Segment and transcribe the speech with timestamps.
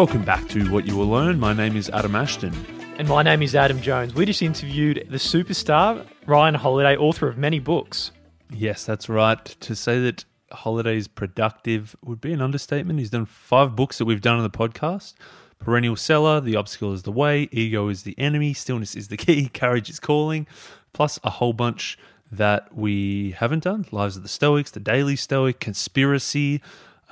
[0.00, 1.38] Welcome back to What You Will Learn.
[1.38, 2.54] My name is Adam Ashton.
[2.96, 4.14] And my name is Adam Jones.
[4.14, 8.10] We just interviewed the superstar, Ryan Holiday, author of many books.
[8.48, 9.44] Yes, that's right.
[9.44, 12.98] To say that Holiday is productive would be an understatement.
[12.98, 15.12] He's done five books that we've done on the podcast
[15.58, 19.48] Perennial Seller, The Obstacle is the Way, Ego is the Enemy, Stillness is the Key,
[19.52, 20.46] Courage is Calling,
[20.94, 21.98] plus a whole bunch
[22.32, 26.62] that we haven't done Lives of the Stoics, The Daily Stoic, Conspiracy,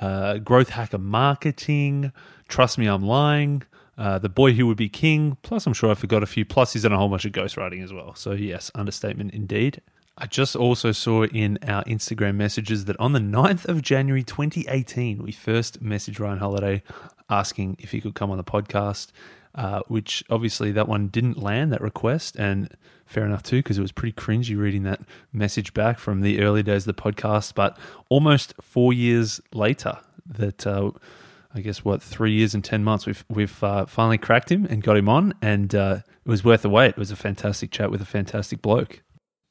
[0.01, 2.11] uh, Growth Hacker Marketing,
[2.49, 3.61] Trust Me, I'm Lying.
[3.95, 5.37] Uh, the boy who would be king.
[5.43, 6.43] Plus, I'm sure I forgot a few.
[6.43, 8.15] Plus, he's done a whole bunch of ghostwriting as well.
[8.15, 9.81] So, yes, understatement indeed.
[10.17, 15.21] I just also saw in our Instagram messages that on the 9th of January 2018,
[15.21, 16.83] we first messaged Ryan Holiday
[17.29, 19.11] asking if he could come on the podcast,
[19.53, 22.35] uh, which obviously that one didn't land, that request.
[22.37, 26.41] And fair enough too, because it was pretty cringy reading that message back from the
[26.41, 27.53] early days of the podcast.
[27.53, 27.77] But
[28.09, 30.65] almost four years later, that.
[30.65, 30.91] Uh,
[31.53, 34.83] I guess what three years and ten months we've we've uh, finally cracked him and
[34.83, 36.89] got him on, and uh, it was worth the wait.
[36.89, 39.01] It was a fantastic chat with a fantastic bloke.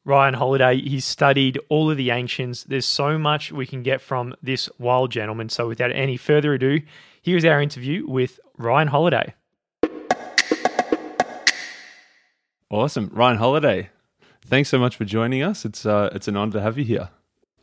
[0.04, 2.64] Ryan Holiday, he's studied all of the ancients.
[2.64, 5.50] There's so much we can get from this wild gentleman.
[5.50, 6.80] So without any further ado,
[7.20, 9.34] here's our interview with Ryan Holiday.
[12.70, 13.90] Awesome, Ryan Holiday.
[14.42, 15.64] Thanks so much for joining us.
[15.64, 17.10] It's uh, it's an honor to have you here.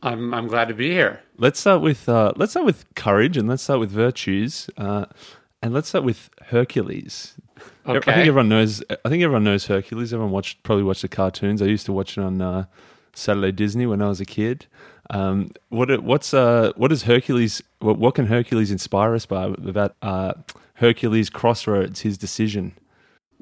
[0.06, 1.20] I'm I'm glad to be here.
[1.36, 4.70] Let's start with uh, let's start with courage and let's start with virtues.
[4.76, 5.06] Uh,
[5.60, 7.34] and let's start with Hercules.
[7.86, 8.12] Okay.
[8.12, 8.84] I think everyone knows.
[8.88, 10.12] I think everyone knows Hercules.
[10.12, 11.60] Everyone watched probably watched the cartoons.
[11.60, 12.66] I used to watch it on uh,
[13.14, 14.66] Saturday Disney when I was a kid.
[15.10, 17.60] Um, what what's uh, what does Hercules?
[17.80, 20.34] What, what can Hercules inspire us by about uh,
[20.74, 22.02] Hercules' crossroads?
[22.02, 22.74] His decision.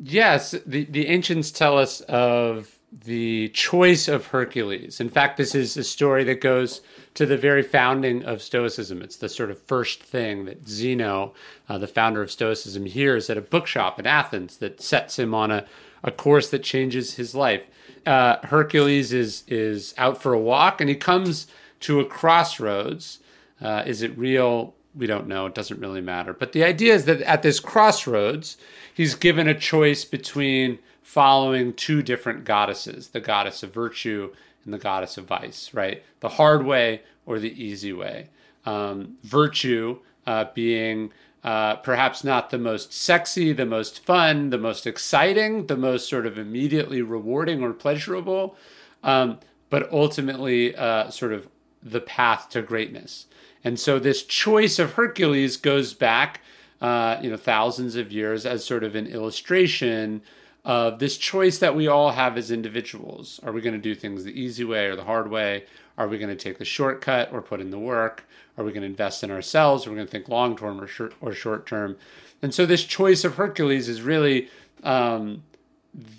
[0.02, 5.00] Yes, the the ancients tell us of the choice of Hercules.
[5.00, 6.80] In fact, this is a story that goes
[7.14, 9.02] to the very founding of Stoicism.
[9.02, 11.34] It's the sort of first thing that Zeno,
[11.68, 15.50] uh, the founder of Stoicism, hears at a bookshop in Athens that sets him on
[15.50, 15.66] a,
[16.04, 17.66] a course that changes his life.
[18.06, 21.46] Uh, Hercules is is out for a walk and he comes
[21.80, 23.18] to a crossroads.
[23.60, 24.74] Uh, is it real?
[24.94, 25.46] We don't know.
[25.46, 26.32] It doesn't really matter.
[26.32, 28.56] But the idea is that at this crossroads,
[28.92, 34.32] he's given a choice between following two different goddesses the goddess of virtue
[34.64, 36.02] and the goddess of vice, right?
[36.20, 38.30] The hard way or the easy way.
[38.64, 41.12] Um, virtue uh, being
[41.44, 46.24] uh, perhaps not the most sexy, the most fun, the most exciting, the most sort
[46.24, 48.56] of immediately rewarding or pleasurable,
[49.02, 49.38] um,
[49.68, 51.46] but ultimately uh, sort of
[51.82, 53.26] the path to greatness.
[53.62, 56.40] And so this choice of Hercules goes back,
[56.80, 60.22] uh, you know, thousands of years as sort of an illustration
[60.64, 63.38] of this choice that we all have as individuals.
[63.42, 65.64] Are we going to do things the easy way or the hard way?
[65.98, 68.24] Are we going to take the shortcut or put in the work?
[68.56, 69.86] Are we going to invest in ourselves?
[69.86, 71.96] Are we going to think long term or short or short term?
[72.40, 74.48] And so this choice of Hercules is really
[74.82, 75.42] um,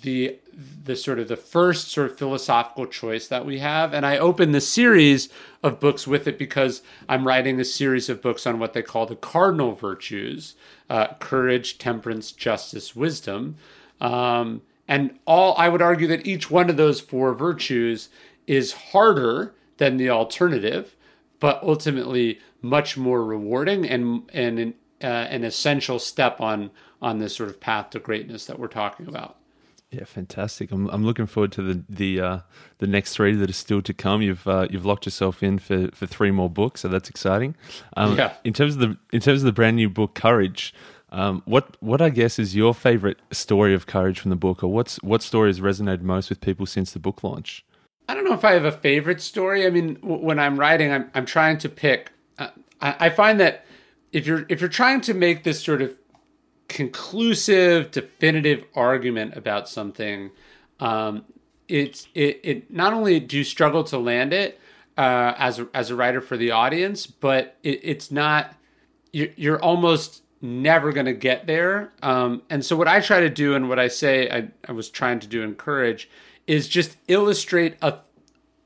[0.02, 0.38] the
[0.84, 3.92] the sort of the first sort of philosophical choice that we have.
[3.92, 5.28] And I open the series
[5.62, 9.06] of books with it because I'm writing a series of books on what they call
[9.06, 10.54] the cardinal virtues:
[10.88, 13.56] uh, courage, temperance, justice, wisdom.
[14.00, 18.08] Um, and all I would argue that each one of those four virtues
[18.46, 20.96] is harder than the alternative,
[21.40, 26.70] but ultimately much more rewarding and and an, uh, an essential step on
[27.02, 29.36] on this sort of path to greatness that we're talking about.
[29.90, 30.72] Yeah, fantastic.
[30.72, 32.38] I'm I'm looking forward to the the uh,
[32.78, 34.20] the next three that are still to come.
[34.20, 37.54] You've uh, you've locked yourself in for, for three more books, so that's exciting.
[37.96, 38.34] Um, yeah.
[38.44, 40.74] In terms of the in terms of the brand new book, Courage.
[41.10, 44.68] Um, what what I guess is your favorite story of courage from the book, or
[44.68, 47.64] what's what story has resonated most with people since the book launch?
[48.08, 49.66] I don't know if I have a favorite story.
[49.66, 52.12] I mean, w- when I'm writing, I'm I'm trying to pick.
[52.38, 52.48] Uh,
[52.80, 53.64] I, I find that
[54.12, 55.96] if you're if you're trying to make this sort of
[56.68, 60.32] conclusive, definitive argument about something,
[60.80, 61.24] um,
[61.68, 64.60] it's it it not only do you struggle to land it
[64.98, 68.54] uh, as a, as a writer for the audience, but it, it's not
[69.12, 71.92] you're, you're almost never going to get there.
[72.02, 74.90] Um, and so, what I try to do, and what I say I, I was
[74.90, 76.08] trying to do encourage
[76.46, 77.98] is just illustrate a,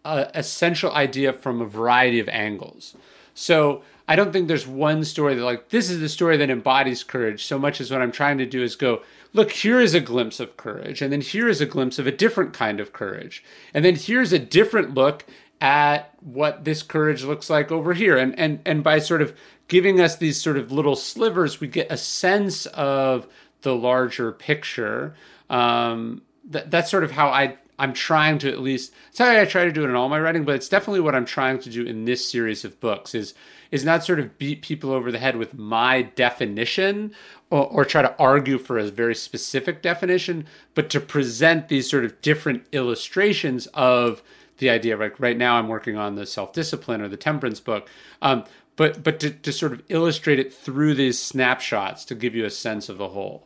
[0.05, 2.97] a essential idea from a variety of angles.
[3.35, 7.05] So, I don't think there's one story that, like, this is the story that embodies
[7.05, 9.03] courage so much as what I'm trying to do is go,
[9.33, 11.01] look, here is a glimpse of courage.
[11.01, 13.45] And then here is a glimpse of a different kind of courage.
[13.73, 15.25] And then here's a different look
[15.61, 18.17] at what this courage looks like over here.
[18.17, 19.33] And, and, and by sort of
[19.71, 23.29] giving us these sort of little slivers, we get a sense of
[23.63, 25.15] the larger picture.
[25.49, 29.65] Um, that, that's sort of how I I'm trying to at least sorry I try
[29.65, 31.85] to do it in all my writing, but it's definitely what I'm trying to do
[31.87, 33.33] in this series of books is
[33.71, 37.15] is not sort of beat people over the head with my definition
[37.49, 42.05] or, or try to argue for a very specific definition, but to present these sort
[42.05, 44.21] of different illustrations of
[44.59, 44.97] the idea.
[44.97, 47.89] Like right now, I'm working on the self discipline or the temperance book.
[48.23, 48.45] Um,
[48.81, 52.51] but but to, to sort of illustrate it through these snapshots to give you a
[52.51, 53.45] sense of the whole.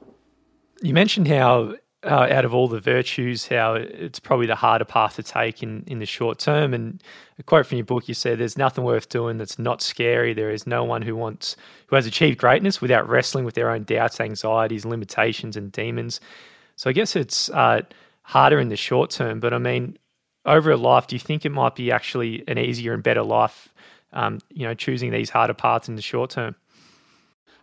[0.80, 5.16] You mentioned how uh, out of all the virtues, how it's probably the harder path
[5.16, 6.72] to take in, in the short term.
[6.72, 7.02] And
[7.36, 10.34] a quote from your book, you said, "There's nothing worth doing that's not scary.
[10.34, 11.56] There is no one who wants
[11.88, 16.20] who has achieved greatness without wrestling with their own doubts, anxieties, limitations, and demons."
[16.76, 17.80] So I guess it's uh,
[18.22, 19.40] harder in the short term.
[19.40, 19.98] But I mean,
[20.46, 23.73] over a life, do you think it might be actually an easier and better life?
[24.14, 26.54] Um, you know, choosing these harder paths in the short term.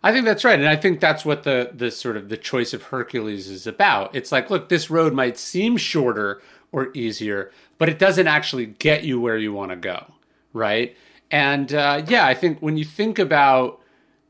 [0.04, 2.72] I think that's right, and I think that's what the the sort of the choice
[2.72, 4.14] of Hercules is about.
[4.14, 9.04] It's like, look, this road might seem shorter or easier, but it doesn't actually get
[9.04, 10.14] you where you want to go,
[10.52, 10.96] right?
[11.30, 13.80] And uh, yeah, I think when you think about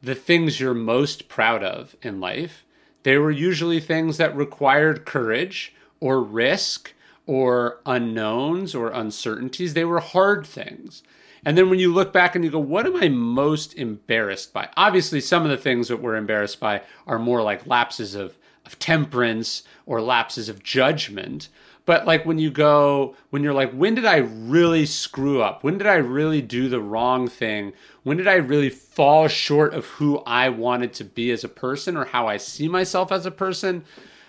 [0.03, 2.65] the things you're most proud of in life,
[3.03, 6.93] they were usually things that required courage or risk
[7.27, 9.75] or unknowns or uncertainties.
[9.75, 11.03] They were hard things.
[11.45, 14.69] And then when you look back and you go, what am I most embarrassed by?
[14.77, 18.79] Obviously, some of the things that we're embarrassed by are more like lapses of, of
[18.79, 21.49] temperance or lapses of judgment.
[21.85, 25.65] But like when you go, when you're like, when did I really screw up?
[25.65, 27.73] When did I really do the wrong thing?
[28.05, 31.97] When did I really fall short of who I wanted to be as a person
[31.97, 33.85] or how I see myself as a person?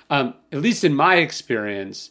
[0.10, 2.10] Um, at least in my experience,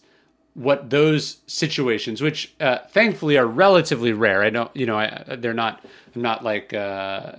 [0.54, 4.42] what those situations, which uh, thankfully are relatively rare.
[4.42, 5.84] I don't, you know, I, they're not.
[6.14, 6.74] I'm not like.
[6.74, 7.36] Uh,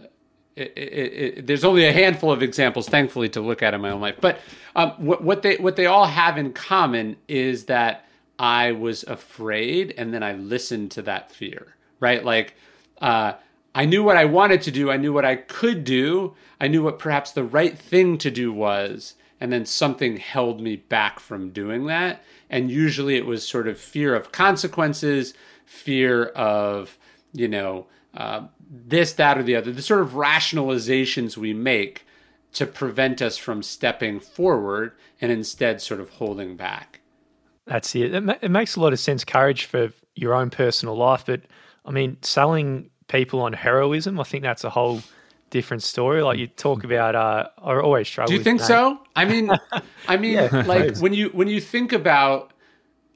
[0.56, 3.90] it, it, it, there's only a handful of examples, thankfully, to look at in my
[3.90, 4.18] own life.
[4.22, 4.40] But
[4.76, 8.06] um, what, what they what they all have in common is that
[8.38, 11.76] I was afraid, and then I listened to that fear.
[12.00, 12.56] Right, like
[13.02, 13.34] uh,
[13.76, 14.92] I knew what I wanted to do.
[14.92, 16.36] I knew what I could do.
[16.60, 20.78] I knew what perhaps the right thing to do was, and then something held me
[20.78, 22.24] back from doing that
[22.54, 25.34] and usually it was sort of fear of consequences,
[25.66, 27.00] fear of
[27.34, 29.72] you know uh, this, that, or the other.
[29.72, 32.06] The sort of rationalizations we make
[32.54, 37.00] to prevent us from stepping forward and instead sort of holding back.
[37.66, 38.14] That's it.
[38.14, 39.26] It, it makes a lot of sense.
[39.26, 41.42] Courage for your own personal life, but
[41.86, 45.02] I mean, selling people on heroism, I think that's a whole
[45.54, 46.24] different story.
[46.24, 48.32] Like you talk about, uh, I always struggle.
[48.32, 49.00] Do you think so?
[49.16, 49.52] I mean,
[50.08, 52.52] I mean, yeah, like when you when you think about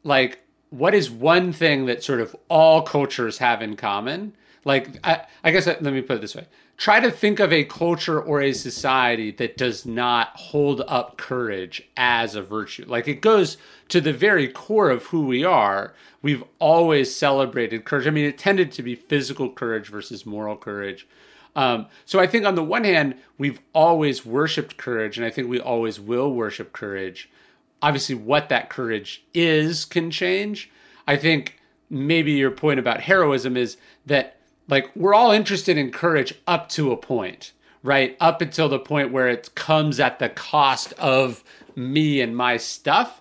[0.03, 0.39] like
[0.69, 4.33] what is one thing that sort of all cultures have in common?
[4.65, 6.45] Like, I, I guess let me put it this way:
[6.77, 11.89] try to think of a culture or a society that does not hold up courage
[11.97, 12.85] as a virtue.
[12.87, 13.57] Like it goes
[13.89, 15.95] to the very core of who we are.
[16.21, 18.05] We've always celebrated courage.
[18.05, 21.07] I mean, it tended to be physical courage versus moral courage.
[21.57, 25.49] Um, so I think on the one hand, we've always worshipped courage, and I think
[25.49, 27.29] we always will worship courage.
[27.81, 30.69] Obviously, what that courage is can change.
[31.07, 31.59] I think
[31.89, 34.37] maybe your point about heroism is that
[34.67, 38.15] like we're all interested in courage up to a point, right?
[38.19, 41.43] Up until the point where it comes at the cost of
[41.75, 43.19] me and my stuff.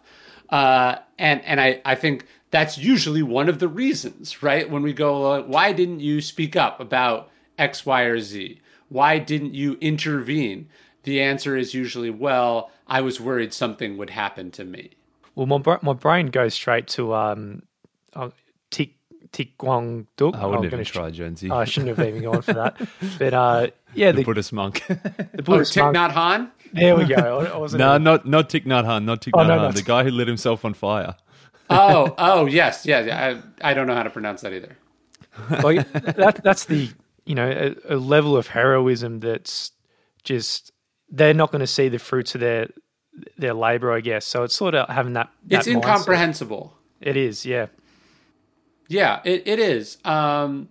[0.51, 4.69] Uh, and and I, I think that's usually one of the reasons, right?
[4.69, 8.61] When we go, why didn't you speak up about X, Y, or Z?
[8.89, 10.69] Why didn't you intervene?
[11.03, 14.91] The answer is usually, well, I was worried something would happen to me.
[15.35, 17.63] Well, my, my brain goes straight to um,
[18.15, 18.31] uh,
[18.71, 18.95] Tik
[19.33, 20.35] Tik Guang Duk.
[20.35, 21.51] I wouldn't even try, Jonesy.
[21.51, 22.77] I shouldn't have even gone for that.
[23.19, 24.85] But uh, yeah, the, the, Buddhist monk.
[24.87, 26.51] the Buddhist oh, Thich Nhat Hanh.
[26.73, 27.67] There we go.
[27.75, 30.11] no, not not Thich Nhat Hanh, not Thich oh, Nhat no, Hanh, the guy who
[30.11, 31.17] lit himself on fire.
[31.69, 33.37] oh, oh, yes, yeah.
[33.63, 34.77] I, I don't know how to pronounce that either.
[35.63, 36.91] Well, that, that's the
[37.27, 39.73] you know a, a level of heroism that's
[40.25, 40.73] just
[41.11, 42.69] they're not going to see the fruits of their
[43.37, 44.25] their labor, I guess.
[44.25, 45.31] So it's sort of having that.
[45.47, 46.75] that it's incomprehensible.
[47.01, 47.67] It is, yeah.
[48.89, 49.99] Yeah, it, it is.
[50.05, 50.69] Um,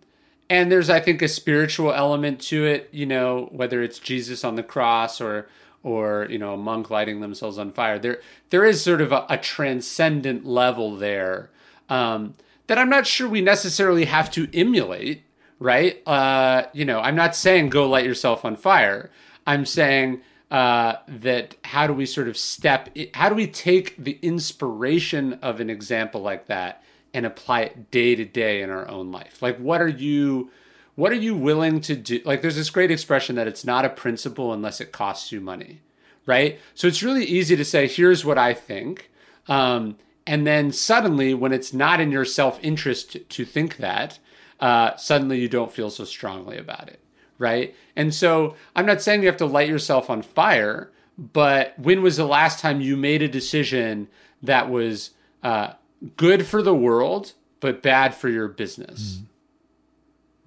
[0.50, 2.90] and there's, I think, a spiritual element to it.
[2.92, 5.48] You know, whether it's Jesus on the cross or
[5.84, 8.00] or you know a monk lighting themselves on fire.
[8.00, 8.20] There
[8.50, 11.50] there is sort of a, a transcendent level there
[11.90, 12.36] um,
[12.68, 15.24] that I'm not sure we necessarily have to emulate
[15.66, 16.08] right?
[16.08, 19.10] Uh, you know, I'm not saying go light yourself on fire.
[19.48, 24.20] I'm saying uh, that how do we sort of step, how do we take the
[24.22, 26.84] inspiration of an example like that
[27.16, 29.42] and apply it day to day in our own life?
[29.42, 30.52] Like, what are you,
[30.94, 32.22] what are you willing to do?
[32.24, 35.82] Like, there's this great expression that it's not a principle unless it costs you money,
[36.28, 36.60] right?
[36.76, 39.10] So it's really easy to say, here's what I think.
[39.48, 44.20] Um, and then suddenly, when it's not in your self interest to think that,
[44.60, 47.00] uh, suddenly you don't feel so strongly about it,
[47.38, 47.76] right?
[47.96, 52.18] And so I'm not saying you have to light yourself on fire, but when was
[52.18, 54.08] the last time you made a decision
[54.42, 55.12] that was
[55.44, 55.74] uh,
[56.18, 59.18] good for the world but bad for your business?
[59.18, 59.26] Mm.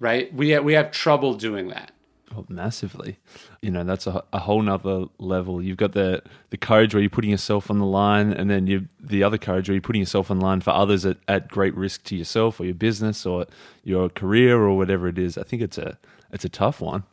[0.01, 0.33] Right?
[0.33, 1.91] We we have trouble doing that.
[2.35, 3.17] Oh, massively.
[3.61, 5.61] You know, that's a, a whole nother level.
[5.61, 8.87] You've got the, the courage where you're putting yourself on the line, and then you
[8.99, 12.03] the other courage where you're putting yourself on line for others at, at great risk
[12.05, 13.45] to yourself or your business or
[13.83, 15.37] your career or whatever it is.
[15.37, 15.97] I think it's a
[16.31, 17.03] it's a tough one.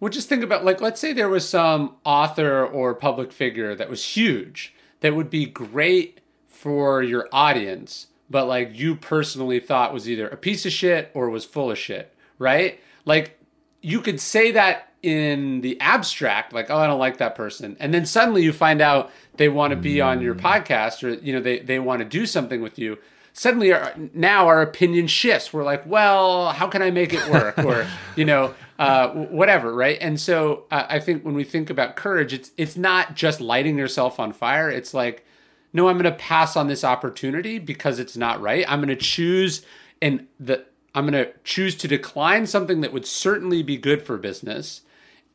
[0.00, 3.88] Well, just think about like let's say there was some author or public figure that
[3.88, 10.08] was huge that would be great for your audience, but like you personally thought was
[10.08, 12.80] either a piece of shit or was full of shit, right?
[13.04, 13.38] Like
[13.84, 17.76] you could say that in the abstract, like, oh, I don't like that person.
[17.78, 20.40] And then suddenly you find out they want to be on your mm.
[20.40, 22.96] podcast or, you know, they, they want to do something with you.
[23.34, 25.52] Suddenly our, now our opinion shifts.
[25.52, 27.58] We're like, well, how can I make it work?
[27.58, 27.86] or,
[28.16, 29.74] you know, uh, whatever.
[29.74, 29.98] Right.
[30.00, 33.76] And so uh, I think when we think about courage, it's, it's not just lighting
[33.76, 34.70] yourself on fire.
[34.70, 35.26] It's like,
[35.74, 38.64] no, I'm going to pass on this opportunity because it's not right.
[38.66, 39.60] I'm going to choose
[40.00, 40.64] and the,
[40.94, 44.82] I'm going to choose to decline something that would certainly be good for business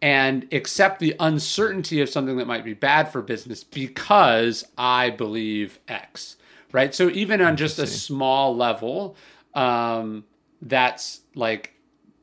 [0.01, 5.79] and accept the uncertainty of something that might be bad for business because I believe
[5.87, 6.37] X.
[6.71, 6.93] Right.
[6.93, 9.15] So even on just a small level,
[9.55, 10.23] um,
[10.61, 11.73] that's like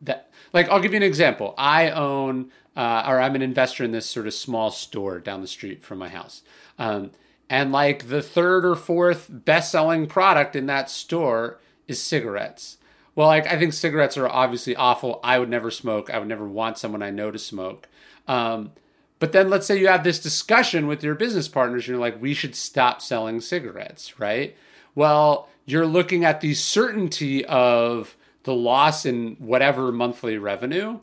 [0.02, 0.30] that.
[0.52, 1.54] Like I'll give you an example.
[1.58, 5.48] I own, uh, or I'm an investor in this sort of small store down the
[5.48, 6.42] street from my house.
[6.78, 7.10] Um,
[7.50, 12.78] and like the third or fourth best selling product in that store is cigarettes.
[13.16, 15.18] Well, like I think cigarettes are obviously awful.
[15.24, 16.10] I would never smoke.
[16.10, 17.88] I would never want someone I know to smoke.
[18.28, 18.72] Um,
[19.18, 22.20] but then let's say you have this discussion with your business partners and you're like,
[22.20, 24.54] we should stop selling cigarettes, right?
[24.94, 31.00] Well, you're looking at the certainty of the loss in whatever monthly revenue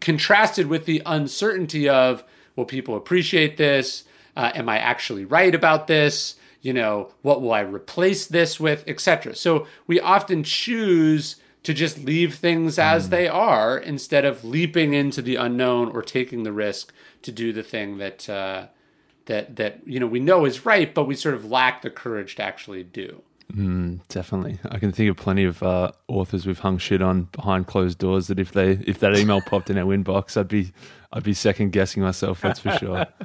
[0.00, 2.24] contrasted with the uncertainty of,
[2.56, 4.04] will people appreciate this?
[4.36, 6.36] Uh, am I actually right about this?
[6.64, 9.36] You know, what will I replace this with, etc.
[9.36, 13.10] So we often choose to just leave things as mm.
[13.10, 16.90] they are instead of leaping into the unknown or taking the risk
[17.20, 18.68] to do the thing that uh,
[19.26, 22.36] that that you know we know is right, but we sort of lack the courage
[22.36, 23.20] to actually do.
[23.52, 27.66] Mm, definitely, I can think of plenty of uh, authors we've hung shit on behind
[27.66, 28.28] closed doors.
[28.28, 30.72] That if they if that email popped in our inbox, I'd be
[31.12, 32.40] I'd be second guessing myself.
[32.40, 33.06] That's for sure.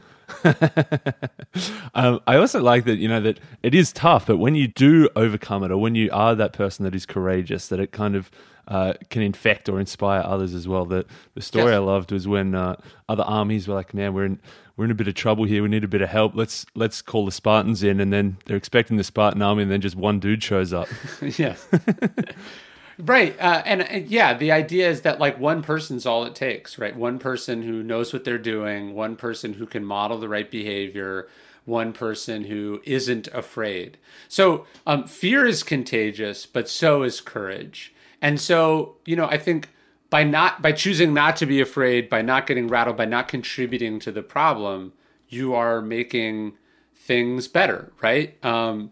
[1.94, 5.10] um, I also like that you know that it is tough, but when you do
[5.16, 8.30] overcome it, or when you are that person that is courageous, that it kind of
[8.68, 10.86] uh, can infect or inspire others as well.
[10.86, 11.76] The the story yes.
[11.76, 12.76] I loved was when uh,
[13.08, 14.40] other armies were like, "Man, we're in
[14.78, 15.64] we're in a bit of trouble here.
[15.64, 16.36] We need a bit of help.
[16.36, 19.82] Let's let's call the Spartans in." And then they're expecting the Spartan army, and then
[19.82, 20.88] just one dude shows up.
[21.22, 21.56] yeah.
[23.00, 23.40] Right.
[23.40, 26.96] Uh, and, and, yeah, the idea is that like one person's all it takes, right?
[26.96, 31.30] One person who knows what they're doing, one person who can model the right behavior,
[31.64, 33.98] one person who isn't afraid.
[34.28, 37.94] So um, fear is contagious, but so is courage.
[38.22, 39.70] And so, you know, I think
[40.10, 44.00] by not by choosing not to be afraid, by not getting rattled, by not contributing
[44.00, 44.92] to the problem,
[45.30, 46.58] you are making
[46.94, 48.44] things better, right?
[48.44, 48.92] Um,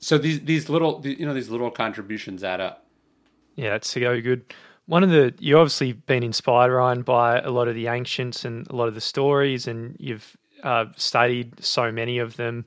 [0.00, 2.85] so these these little you know these little contributions add up.
[3.56, 4.54] Yeah, it's so good.
[4.86, 8.68] One of the you obviously been inspired, Ryan, by a lot of the ancients and
[8.68, 12.64] a lot of the stories, and you've uh, studied so many of them.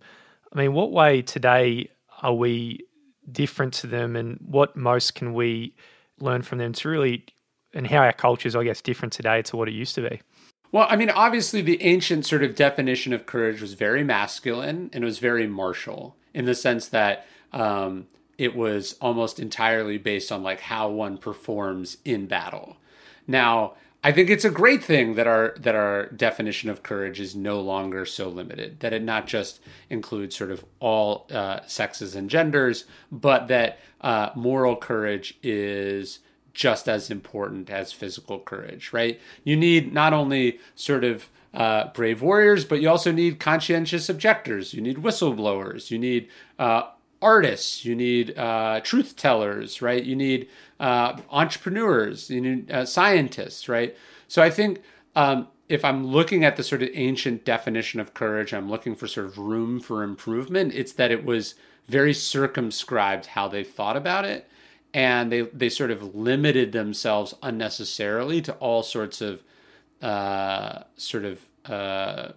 [0.51, 1.89] I mean, what way today
[2.21, 2.79] are we
[3.31, 5.75] different to them, and what most can we
[6.19, 7.25] learn from them to really,
[7.73, 10.21] and how our culture is, I guess, different today to what it used to be?
[10.71, 15.03] Well, I mean, obviously, the ancient sort of definition of courage was very masculine and
[15.03, 18.07] it was very martial in the sense that um,
[18.39, 22.77] it was almost entirely based on like how one performs in battle.
[23.27, 27.35] Now, I think it's a great thing that our that our definition of courage is
[27.35, 28.79] no longer so limited.
[28.79, 34.29] That it not just includes sort of all uh, sexes and genders, but that uh,
[34.35, 36.19] moral courage is
[36.53, 38.93] just as important as physical courage.
[38.93, 39.19] Right?
[39.43, 44.73] You need not only sort of uh, brave warriors, but you also need conscientious objectors.
[44.73, 45.91] You need whistleblowers.
[45.91, 46.83] You need uh,
[47.21, 50.03] artists, you need uh, truth tellers, right?
[50.03, 50.47] You need
[50.79, 53.95] uh, entrepreneurs, you need uh, scientists, right?
[54.27, 54.81] So I think
[55.15, 59.07] um, if I'm looking at the sort of ancient definition of courage, I'm looking for
[59.07, 60.73] sort of room for improvement.
[60.73, 61.55] It's that it was
[61.87, 64.47] very circumscribed how they thought about it,
[64.93, 69.43] and they they sort of limited themselves unnecessarily to all sorts of
[70.01, 72.29] uh, sort of uh,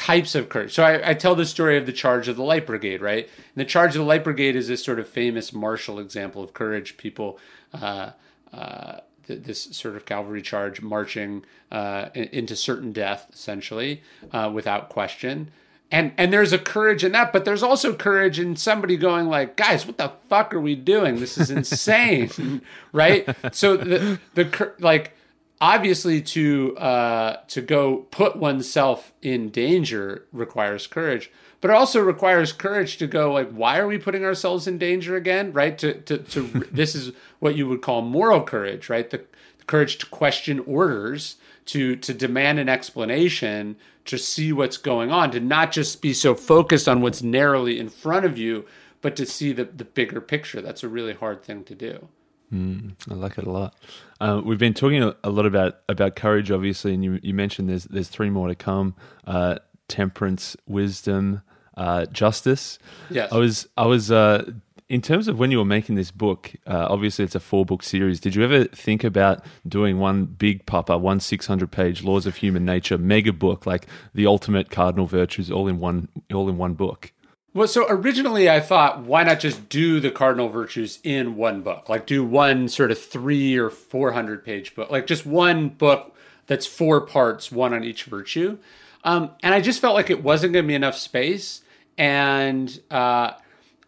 [0.00, 0.72] types of courage.
[0.72, 3.24] So I, I, tell the story of the Charge of the Light Brigade, right?
[3.26, 6.54] And the Charge of the Light Brigade is this sort of famous martial example of
[6.54, 6.96] courage.
[6.96, 7.38] People,
[7.74, 8.12] uh,
[8.50, 14.02] uh, th- this sort of cavalry charge marching uh, into certain death, essentially,
[14.32, 15.50] uh, without question.
[15.90, 19.54] And and there's a courage in that, but there's also courage in somebody going like,
[19.54, 21.20] guys, what the fuck are we doing?
[21.20, 23.28] This is insane, right?
[23.52, 25.14] So the the like
[25.60, 32.52] obviously to uh, to go put oneself in danger requires courage but it also requires
[32.52, 35.76] courage to go like why are we putting ourselves in danger again right?
[35.78, 39.08] To to, to this is what you would call moral courage right?
[39.08, 39.18] The,
[39.58, 41.36] the courage to question orders
[41.66, 43.76] to to demand an explanation
[44.06, 47.88] to see what's going on to not just be so focused on what's narrowly in
[47.88, 48.64] front of you
[49.02, 50.60] but to see the, the bigger picture.
[50.60, 52.08] That's a really hard thing to do
[52.52, 53.74] Mm, I like it a lot.
[54.20, 57.84] Uh, we've been talking a, lot about about courage, obviously, and you, you mentioned there's
[57.84, 58.94] there's three more to come:
[59.26, 61.42] uh, temperance, wisdom,
[61.76, 62.78] uh, justice.
[63.08, 63.32] Yes.
[63.32, 64.50] I was I was uh,
[64.88, 66.52] in terms of when you were making this book.
[66.66, 68.18] Uh, obviously, it's a four book series.
[68.18, 72.36] Did you ever think about doing one big papa, one six hundred page Laws of
[72.36, 76.74] Human Nature mega book, like the ultimate cardinal virtues, all in one all in one
[76.74, 77.12] book?
[77.52, 81.88] Well, so originally I thought, why not just do the cardinal virtues in one book?
[81.88, 86.14] Like do one sort of three or 400 page book, like just one book
[86.46, 88.58] that's four parts, one on each virtue.
[89.02, 91.62] Um, and I just felt like it wasn't going to be enough space.
[91.98, 93.32] And uh,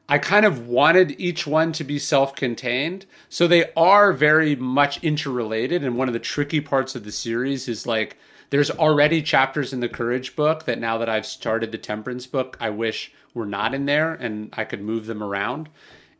[0.08, 3.06] I kind of wanted each one to be self contained.
[3.28, 5.84] So they are very much interrelated.
[5.84, 8.16] And one of the tricky parts of the series is like,
[8.52, 12.58] there's already chapters in the courage book that now that I've started the temperance book,
[12.60, 15.70] I wish were not in there and I could move them around.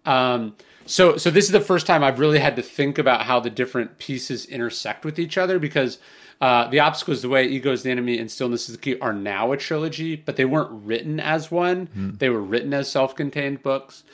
[0.06, 3.38] Um, so, so this is the first time I've really had to think about how
[3.38, 5.98] the different pieces intersect with each other because
[6.40, 8.98] uh, the obstacle is the way, ego is the enemy, and stillness is the key
[9.00, 11.86] are now a trilogy, but they weren't written as one.
[11.94, 12.18] Mm.
[12.18, 14.04] They were written as self-contained books.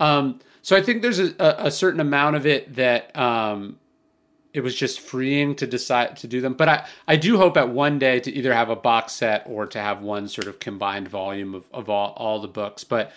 [0.00, 3.78] Um, so I think there's a, a, certain amount of it that um,
[4.54, 6.54] it was just freeing to decide to do them.
[6.54, 9.66] But I, I do hope at one day to either have a box set or
[9.66, 12.82] to have one sort of combined volume of, of all, all the books.
[12.84, 13.12] But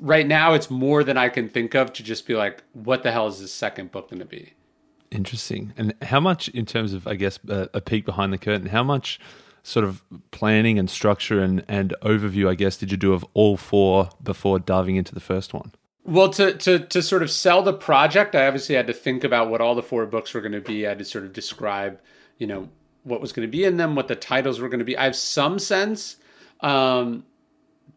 [0.00, 3.12] right now it's more than I can think of to just be like, what the
[3.12, 4.54] hell is this second book going to be?
[5.10, 5.72] Interesting.
[5.76, 8.82] And how much, in terms of, I guess, a, a peek behind the curtain, how
[8.82, 9.18] much
[9.62, 13.56] sort of planning and structure and, and overview, I guess, did you do of all
[13.56, 15.72] four before diving into the first one?
[16.08, 19.50] Well, to, to to sort of sell the project, I obviously had to think about
[19.50, 20.86] what all the four books were going to be.
[20.86, 22.00] I had to sort of describe,
[22.38, 22.70] you know,
[23.04, 24.96] what was going to be in them, what the titles were going to be.
[24.96, 26.16] I have some sense,
[26.60, 27.26] um,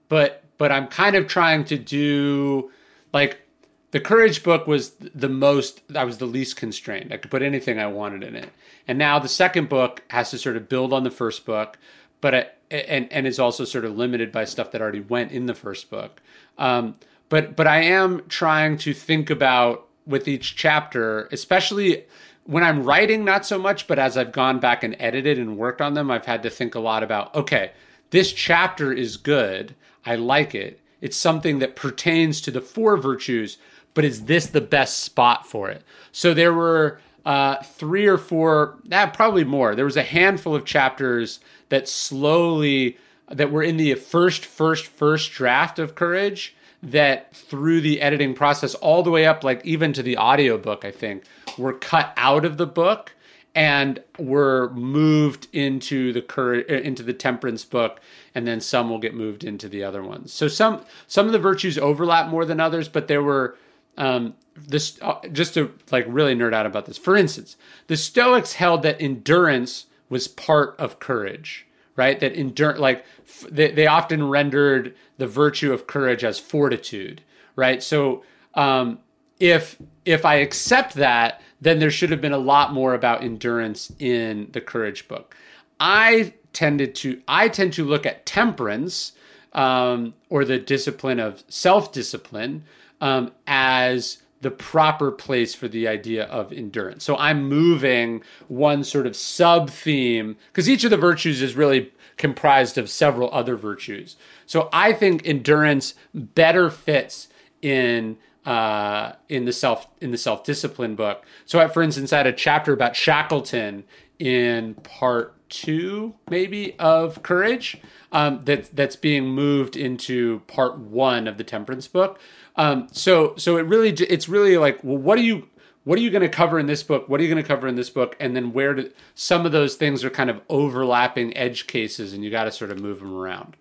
[0.09, 2.69] but but I'm kind of trying to do
[3.13, 3.43] like
[3.91, 7.13] the courage book was the most I was the least constrained.
[7.13, 8.49] I could put anything I wanted in it.
[8.89, 11.77] And now the second book has to sort of build on the first book,
[12.19, 15.45] but it, and and is also sort of limited by stuff that already went in
[15.45, 16.21] the first book.
[16.57, 16.95] Um,
[17.31, 22.03] but but I am trying to think about with each chapter, especially
[22.43, 25.79] when I'm writing, not so much, but as I've gone back and edited and worked
[25.79, 27.71] on them, I've had to think a lot about okay,
[28.09, 29.75] this chapter is good.
[30.05, 30.81] I like it.
[30.99, 33.57] It's something that pertains to the four virtues,
[33.93, 35.83] but is this the best spot for it?
[36.11, 39.73] So there were uh, three or four, nah, probably more.
[39.73, 41.39] There was a handful of chapters
[41.69, 42.97] that slowly
[43.29, 48.73] that were in the first, first, first draft of Courage that through the editing process
[48.75, 51.23] all the way up like even to the audiobook i think
[51.57, 53.13] were cut out of the book
[53.53, 57.99] and were moved into the uh, into the temperance book
[58.33, 60.31] and then some will get moved into the other ones.
[60.31, 63.57] So some some of the virtues overlap more than others but there were
[63.97, 66.97] um, this uh, just to like really nerd out about this.
[66.97, 72.19] For instance the stoics held that endurance was part of courage right?
[72.19, 77.21] That endure, like f- they, they often rendered the virtue of courage as fortitude,
[77.55, 77.81] right?
[77.83, 78.23] So
[78.55, 78.99] um,
[79.39, 83.91] if if I accept that, then there should have been a lot more about endurance
[83.99, 85.35] in the courage book.
[85.79, 89.13] I tended to I tend to look at temperance
[89.53, 92.63] um, or the discipline of self discipline
[92.99, 97.03] um, as the proper place for the idea of endurance.
[97.03, 101.91] So I'm moving one sort of sub theme because each of the virtues is really
[102.17, 104.15] comprised of several other virtues.
[104.45, 107.29] So I think endurance better fits
[107.61, 111.25] in uh, in the self in the self discipline book.
[111.45, 113.83] So, I, for instance, I had a chapter about Shackleton
[114.17, 117.77] in part two, maybe of Courage,
[118.11, 122.19] um, that that's being moved into part one of the Temperance book.
[122.55, 125.47] Um, so so it really it's really like well, what do you
[125.83, 127.09] what are you going to cover in this book?
[127.09, 128.15] What are you going to cover in this book?
[128.19, 132.23] And then where do some of those things are kind of overlapping edge cases, and
[132.23, 133.55] you got to sort of move them around.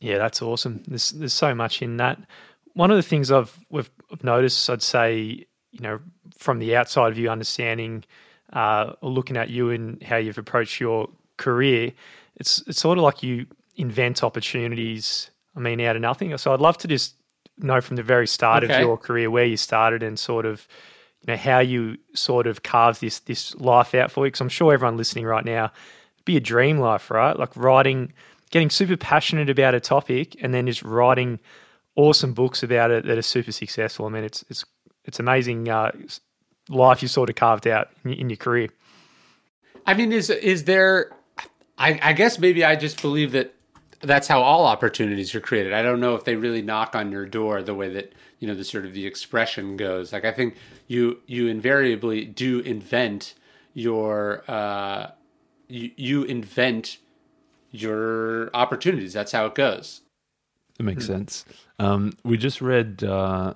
[0.00, 0.82] Yeah, that's awesome.
[0.88, 2.18] There's there's so much in that.
[2.74, 3.90] One of the things I've we've
[4.22, 6.00] noticed, I'd say, you know,
[6.36, 8.04] from the outside view, understanding
[8.52, 11.92] uh, or looking at you and how you've approached your career,
[12.36, 15.30] it's it's sort of like you invent opportunities.
[15.54, 16.36] I mean, out of nothing.
[16.38, 17.16] So I'd love to just
[17.62, 18.74] know from the very start okay.
[18.74, 20.66] of your career where you started and sort of
[21.22, 24.28] you know how you sort of carved this this life out for you.
[24.28, 25.72] Because I'm sure everyone listening right now,
[26.24, 27.38] be a dream life, right?
[27.38, 28.12] Like writing,
[28.50, 31.38] getting super passionate about a topic, and then just writing
[31.96, 34.06] awesome books about it that are super successful.
[34.06, 34.64] I mean, it's it's
[35.04, 35.92] it's amazing uh,
[36.68, 38.68] life you sort of carved out in, in your career.
[39.86, 41.12] I mean, is is there?
[41.78, 43.54] I, I guess maybe I just believe that
[44.00, 45.72] that's how all opportunities are created.
[45.72, 48.54] I don't know if they really knock on your door the way that you know
[48.54, 50.12] the sort of the expression goes.
[50.12, 50.56] Like I think
[50.88, 53.34] you you invariably do invent
[53.74, 55.10] your uh,
[55.68, 56.98] you you invent
[57.70, 59.12] your opportunities.
[59.12, 60.00] That's how it goes.
[60.78, 61.12] It makes mm-hmm.
[61.12, 61.44] sense.
[61.78, 63.54] Um, we just read uh,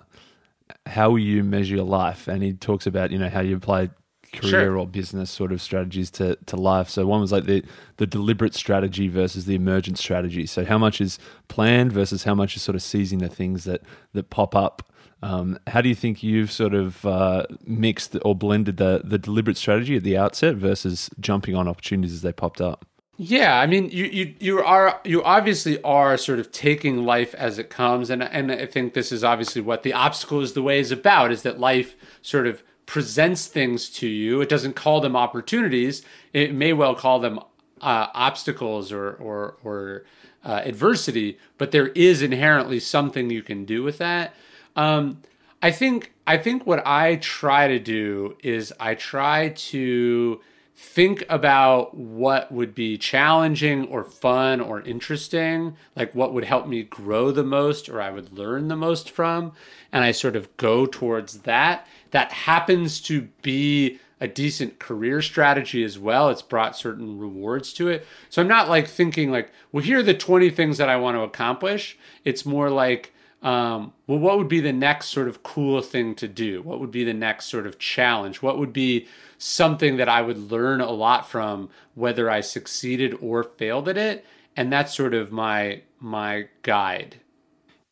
[0.87, 3.91] how you measure your life, and he talks about you know how you apply
[4.35, 4.79] career sure.
[4.79, 6.89] or business sort of strategies to, to life.
[6.89, 7.65] So one was like the
[7.97, 10.47] the deliberate strategy versus the emergent strategy.
[10.47, 11.19] So how much is
[11.49, 14.91] planned versus how much is sort of seizing the things that that pop up.
[15.23, 19.57] Um, how do you think you've sort of uh, mixed or blended the the deliberate
[19.57, 22.85] strategy at the outset versus jumping on opportunities as they popped up?
[23.17, 27.59] Yeah, I mean, you you you are you obviously are sort of taking life as
[27.59, 30.81] it comes, and and I think this is obviously what the obstacle is the way
[30.81, 31.31] is about.
[31.31, 34.41] Is that life sort of presents things to you.
[34.41, 36.03] It doesn't call them opportunities.
[36.33, 37.39] It may well call them
[37.81, 40.05] uh, obstacles or or, or
[40.45, 44.35] uh, adversity, but there is inherently something you can do with that.
[44.77, 45.23] Um,
[45.63, 50.41] I think I think what I try to do is I try to
[50.77, 56.83] think about what would be challenging or fun or interesting, like what would help me
[56.83, 59.53] grow the most or I would learn the most from,
[59.93, 61.87] and I sort of go towards that.
[62.11, 66.31] That happens to be a decent career strategy as well.
[66.31, 68.07] It's brought certain rewards to it.
[68.29, 71.17] So I'm not like thinking like, well, here are the 20 things that I want
[71.17, 71.97] to accomplish.
[72.25, 76.27] It's more like, um, well, what would be the next sort of cool thing to
[76.27, 76.63] do?
[76.63, 78.41] What would be the next sort of challenge?
[78.41, 79.07] What would be
[79.45, 84.25] something that I would learn a lot from, whether I succeeded or failed at it?
[84.57, 87.17] And that's sort of my my guide.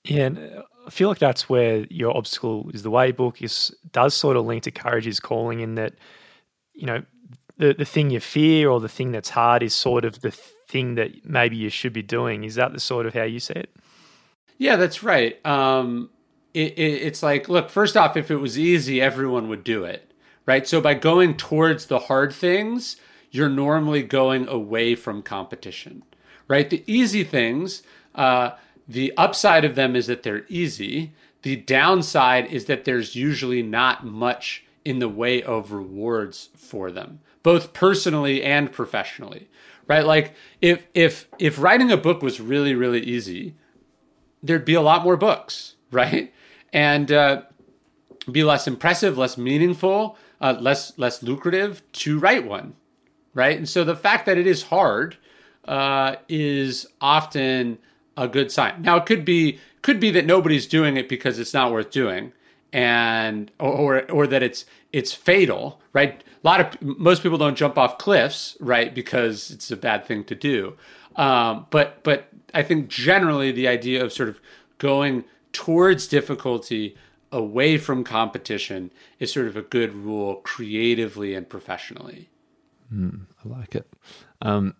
[0.04, 4.14] Yeah, and I feel like that's where your obstacle is the way book is does
[4.14, 5.94] sort of link to courage is calling in that,
[6.74, 7.02] you know,
[7.58, 10.94] the the thing you fear or the thing that's hard is sort of the thing
[10.94, 12.44] that maybe you should be doing.
[12.44, 13.70] Is that the sort of how you see it?
[14.58, 15.44] Yeah, that's right.
[15.44, 16.10] Um,
[16.54, 20.11] it, it, it's like, look, first off, if it was easy, everyone would do it,
[20.46, 20.66] right?
[20.66, 22.96] So by going towards the hard things,
[23.30, 26.02] you're normally going away from competition,
[26.48, 26.68] right?
[26.68, 27.82] The easy things,
[28.14, 28.52] uh,
[28.86, 31.12] the upside of them is that they're easy.
[31.42, 37.20] The downside is that there's usually not much in the way of rewards for them,
[37.42, 39.48] both personally and professionally,
[39.86, 40.04] right?
[40.04, 43.54] Like if if if writing a book was really really easy,
[44.42, 46.32] there'd be a lot more books, right?
[46.72, 47.42] And uh,
[48.30, 52.74] be less impressive, less meaningful, uh, less less lucrative to write one,
[53.32, 53.56] right?
[53.56, 55.16] And so the fact that it is hard
[55.66, 57.78] uh, is often
[58.16, 58.82] a good sign.
[58.82, 62.32] Now it could be could be that nobody's doing it because it's not worth doing,
[62.72, 66.22] and or or that it's it's fatal, right?
[66.44, 70.24] A lot of most people don't jump off cliffs, right, because it's a bad thing
[70.24, 70.76] to do.
[71.14, 74.40] Um, but but I think generally the idea of sort of
[74.78, 76.96] going towards difficulty
[77.32, 82.28] away from competition is sort of a good rule creatively and professionally.
[82.92, 83.88] Mm, I like it.
[84.42, 84.74] Um,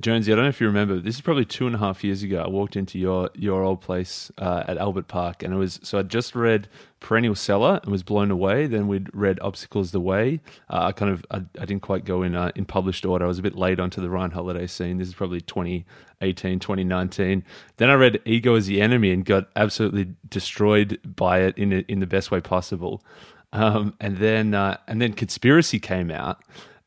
[0.00, 0.98] Jonesy, I don't know if you remember.
[1.00, 2.42] This is probably two and a half years ago.
[2.42, 5.98] I walked into your your old place uh, at Albert Park, and it was so
[5.98, 6.66] I just read
[6.98, 8.66] Perennial Seller and was blown away.
[8.66, 10.40] Then we'd read Obstacles the Way.
[10.70, 13.26] Uh, I kind of I, I, didn't quite go in uh, in published order.
[13.26, 14.96] I was a bit late onto the Ryan Holiday scene.
[14.96, 17.44] This is probably 2018, 2019.
[17.76, 22.00] Then I read Ego is the Enemy and got absolutely destroyed by it in in
[22.00, 23.04] the best way possible.
[23.52, 26.42] Um, and then uh, and then Conspiracy came out.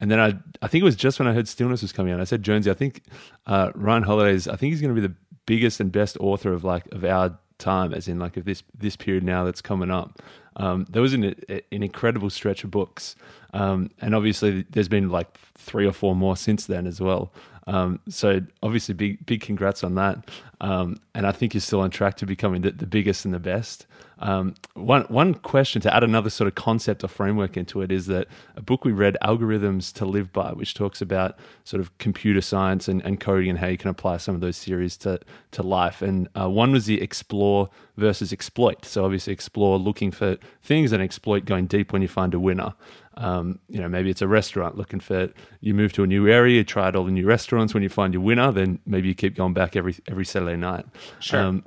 [0.06, 2.22] And then I, I think it was just when I heard Stillness was coming out.
[2.22, 3.02] I said, Jonesy, I think
[3.48, 5.16] uh, Ryan Holiday's, I think he's going to be the
[5.48, 8.96] biggest and best author of like of our time, as in like of this this
[8.96, 10.22] period now that's coming up.
[10.58, 13.16] Um, there was an, an incredible stretch of books,
[13.54, 17.32] um, and obviously there's been like three or four more since then as well.
[17.68, 20.30] Um, so obviously, big big congrats on that.
[20.62, 23.40] Um, and I think you're still on track to becoming the, the biggest and the
[23.40, 23.88] best.
[24.20, 28.06] Um, one one question to add another sort of concept or framework into it is
[28.06, 32.42] that a book we read, Algorithms to Live By, which talks about sort of computer
[32.42, 35.20] science and, and coding and how you can apply some of those theories to
[35.52, 36.02] to life.
[36.02, 38.86] And uh, one was the explore versus exploit.
[38.86, 42.74] So obviously, explore looking for things and exploit going deep when you find a winner.
[43.18, 45.30] Um, you know, maybe it's a restaurant looking for
[45.62, 47.74] you move to a new area, you try out all the new restaurants.
[47.74, 50.86] When you find your winner, then maybe you keep going back every every Saturday night.
[51.20, 51.40] Sure.
[51.40, 51.64] Um,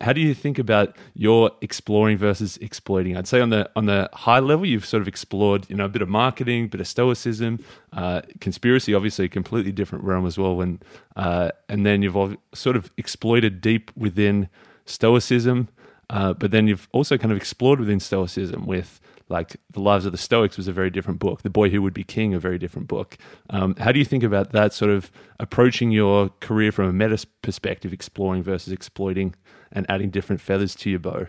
[0.00, 3.16] how do you think about your exploring versus exploiting?
[3.16, 5.88] I'd say on the on the high level, you've sort of explored, you know, a
[5.88, 10.38] bit of marketing, a bit of stoicism, uh, conspiracy, obviously a completely different realm as
[10.38, 10.54] well.
[10.54, 10.80] When
[11.16, 14.48] uh, and then you've sort of exploited deep within
[14.88, 15.68] stoicism,
[16.10, 20.12] uh, but then you've also kind of explored within stoicism with like the lives of
[20.12, 22.58] the stoics was a very different book the boy who would be king a very
[22.58, 23.18] different book
[23.50, 27.26] um, how do you think about that sort of approaching your career from a meta
[27.42, 29.34] perspective exploring versus exploiting
[29.70, 31.26] and adding different feathers to your bow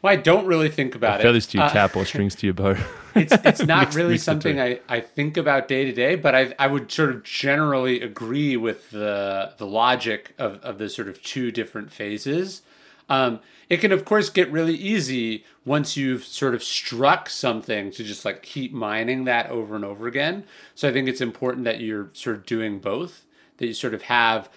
[0.00, 1.22] well, I don't really think about or it.
[1.22, 2.76] Feathers to your uh, cap or strings to your bow.
[3.16, 6.34] it's it's not mixed, really mixed something I, I think about day to day, but
[6.34, 11.08] I I would sort of generally agree with the the logic of, of the sort
[11.08, 12.62] of two different phases.
[13.08, 18.02] Um, it can, of course, get really easy once you've sort of struck something to
[18.02, 20.44] just like keep mining that over and over again.
[20.74, 23.26] So I think it's important that you're sort of doing both,
[23.58, 24.48] that you sort of have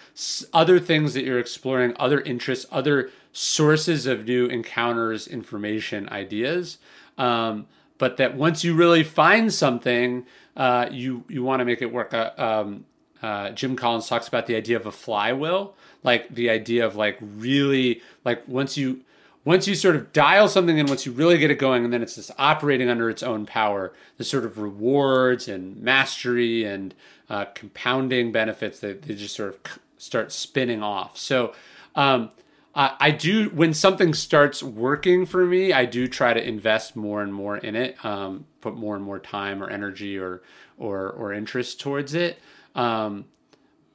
[0.52, 6.78] other things that you're exploring, other interests, other sources of new encounters, information, ideas.
[7.18, 7.66] Um,
[7.98, 12.12] but that once you really find something, uh, you you want to make it work.
[12.12, 12.84] Uh, um,
[13.22, 17.18] uh, Jim Collins talks about the idea of a flywheel, like the idea of like
[17.20, 19.02] really like once you
[19.44, 22.02] once you sort of dial something in, once you really get it going, and then
[22.02, 26.94] it's just operating under its own power, the sort of rewards and mastery and
[27.28, 31.16] uh, compounding benefits that they just sort of start spinning off.
[31.16, 31.54] So
[31.94, 32.30] um,
[32.74, 37.22] I, I do when something starts working for me, I do try to invest more
[37.22, 40.42] and more in it, um, put more and more time or energy or
[40.78, 42.38] or or interest towards it.
[42.74, 43.26] Um,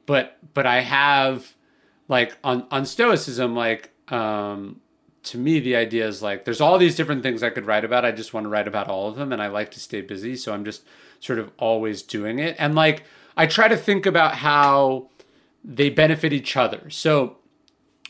[0.06, 1.56] but but I have
[2.08, 4.82] like on on stoicism like um,
[5.24, 8.06] to me the idea is like there's all these different things I could write about.
[8.06, 10.36] I just want to write about all of them, and I like to stay busy,
[10.36, 10.84] so I'm just
[11.20, 12.56] sort of always doing it.
[12.58, 13.04] And like
[13.36, 15.10] I try to think about how
[15.64, 16.90] they benefit each other.
[16.90, 17.38] So,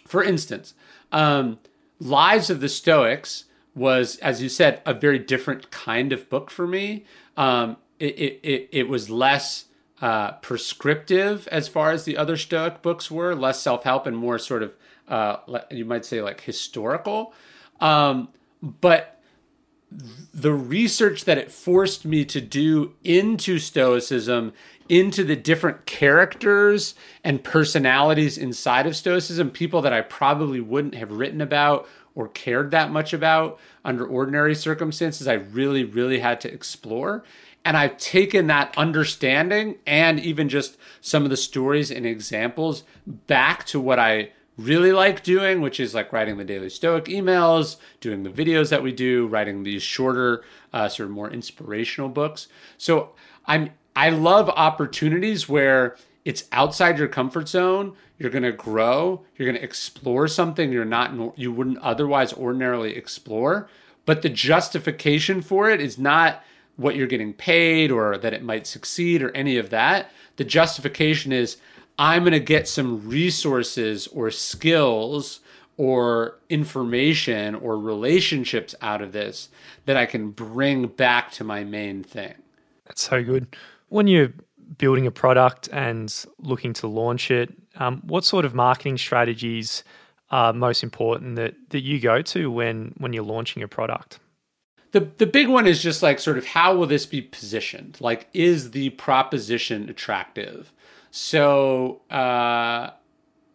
[0.05, 0.73] for instance,
[1.11, 1.59] um,
[1.99, 6.67] Lives of the Stoics was, as you said, a very different kind of book for
[6.67, 7.05] me.
[7.35, 9.65] Um, it, it, it, it was less
[10.01, 14.37] uh, prescriptive as far as the other Stoic books were, less self help and more
[14.39, 14.75] sort of,
[15.07, 15.37] uh,
[15.71, 17.33] you might say, like historical.
[17.79, 18.29] Um,
[18.61, 19.21] but
[20.33, 24.53] the research that it forced me to do into Stoicism,
[24.89, 31.11] into the different characters and personalities inside of Stoicism, people that I probably wouldn't have
[31.11, 36.51] written about or cared that much about under ordinary circumstances, I really, really had to
[36.51, 37.23] explore.
[37.67, 43.65] And I've taken that understanding and even just some of the stories and examples back
[43.65, 48.23] to what I really like doing, which is like writing the daily Stoic emails, doing
[48.23, 52.47] the videos that we do, writing these shorter, uh, sort of more inspirational books.
[52.77, 53.09] So
[53.45, 57.97] I'm I love opportunities where it's outside your comfort zone.
[58.17, 59.25] You're going to grow.
[59.35, 63.67] You're going to explore something you're not you wouldn't otherwise ordinarily explore.
[64.05, 66.45] But the justification for it is not
[66.77, 70.11] what you're getting paid or that it might succeed or any of that.
[70.37, 71.57] The justification is
[71.99, 75.41] I'm going to get some resources or skills
[75.75, 79.49] or information or relationships out of this
[79.85, 82.33] that I can bring back to my main thing.
[82.85, 83.55] That's so good.
[83.89, 84.33] When you're
[84.77, 89.83] building a product and looking to launch it, um, what sort of marketing strategies
[90.29, 94.19] are most important that, that you go to when, when you're launching a product?
[94.91, 97.97] The the big one is just like sort of how will this be positioned?
[97.99, 100.71] Like, is the proposition attractive?
[101.11, 102.91] So, uh,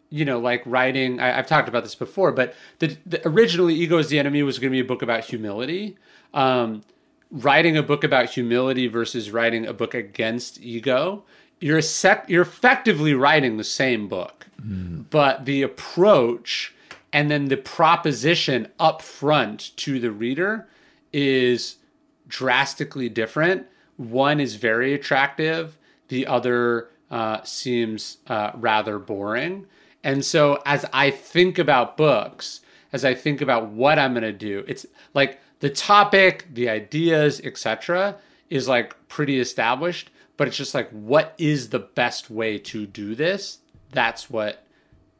[0.09, 1.19] you know, like writing.
[1.19, 4.59] I, have talked about this before, but the, the, originally, "Ego is the Enemy" was
[4.59, 5.97] going to be a book about humility.
[6.33, 6.83] Um,
[7.31, 11.23] writing a book about humility versus writing a book against ego,
[11.59, 15.05] you're sec- you're effectively writing the same book, mm.
[15.09, 16.73] but the approach
[17.11, 20.67] and then the proposition up front to the reader
[21.13, 21.77] is
[22.27, 23.67] drastically different.
[23.97, 29.67] One is very attractive, the other uh, seems uh, rather boring.
[30.03, 34.33] And so, as I think about books, as I think about what I'm going to
[34.33, 38.17] do, it's like the topic, the ideas, etc.,
[38.49, 40.09] is like pretty established.
[40.35, 43.59] but it's just like what is the best way to do this?
[43.91, 44.65] That's what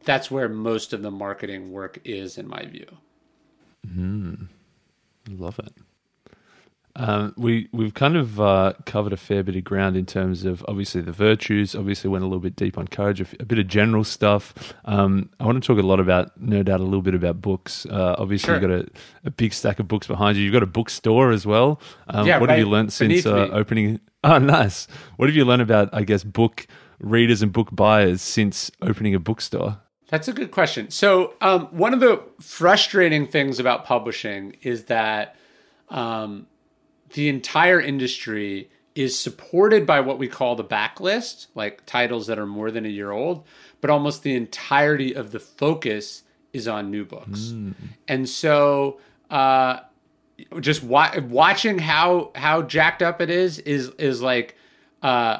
[0.03, 2.97] that's where most of the marketing work is in my view.
[3.88, 4.47] Mm,
[5.29, 5.73] love it.
[6.95, 10.63] Um, we we've kind of uh, covered a fair bit of ground in terms of
[10.67, 11.73] obviously the virtues.
[11.73, 14.53] Obviously, went a little bit deep on courage, a, f- a bit of general stuff.
[14.86, 17.88] Um, I want to talk a lot about, no doubt, a little bit about books.
[17.88, 18.55] Uh, obviously, Sure.
[18.62, 18.88] you've got a,
[19.25, 20.43] a big stack of books behind you.
[20.43, 21.81] You've got a bookstore as well.
[22.09, 23.99] Um, Yeah, what have you right learned since uh, opening?
[24.25, 24.88] Oh, nice.
[25.17, 26.65] What have you learned about, I guess, book
[27.01, 29.79] readers and book buyers since opening a bookstore?
[30.13, 30.91] That's a good question.
[30.91, 35.36] So, um, one of the frustrating things about publishing is that
[35.89, 36.45] um,
[37.13, 42.45] the entire industry is supported by what we call the backlist, like titles that are
[42.45, 43.47] more than a year old,
[43.82, 46.21] but almost the entirety of the focus
[46.54, 47.49] is on new books.
[48.08, 48.99] And so,
[49.32, 49.80] uh,
[50.60, 54.58] just wa- watching how how jacked up it is is is like
[55.02, 55.39] uh,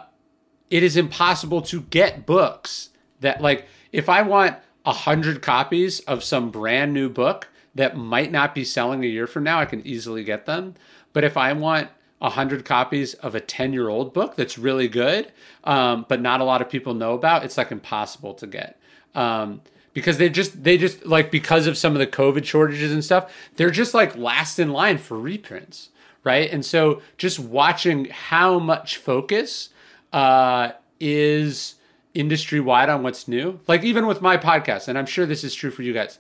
[0.72, 6.24] it is impossible to get books that like if I want a hundred copies of
[6.24, 9.86] some brand new book that might not be selling a year from now, I can
[9.88, 10.76] easily get them.
[11.14, 11.90] But if I want
[12.22, 15.32] a hundred copies of a ten year old book that's really good,
[15.64, 18.78] um, but not a lot of people know about, it's like impossible to get.
[19.16, 19.62] Um,
[19.94, 23.32] because they just they just like because of some of the COVID shortages and stuff,
[23.56, 25.90] they're just like last in line for reprints,
[26.24, 26.52] right?
[26.52, 29.70] And so just watching how much focus
[30.12, 31.76] uh, is
[32.14, 35.56] industry wide on what's new, like even with my podcast, and I'm sure this is
[35.56, 36.20] true for you guys.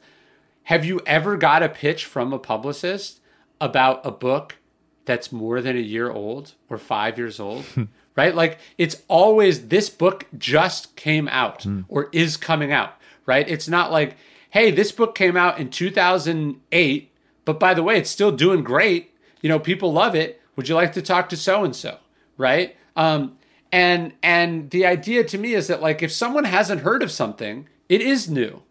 [0.63, 3.19] Have you ever got a pitch from a publicist
[3.59, 4.57] about a book
[5.05, 7.65] that's more than a year old or five years old?
[8.15, 8.33] right?
[8.33, 13.47] Like it's always this book just came out or is coming out, right?
[13.47, 14.15] It's not like,
[14.49, 17.11] hey, this book came out in 2008,
[17.45, 19.11] but by the way, it's still doing great.
[19.41, 20.41] You know, people love it.
[20.55, 21.97] Would you like to talk to so and so,
[22.37, 22.75] right?
[22.95, 23.37] Um,
[23.73, 27.67] and and the idea to me is that like if someone hasn't heard of something,
[27.89, 28.61] it is new,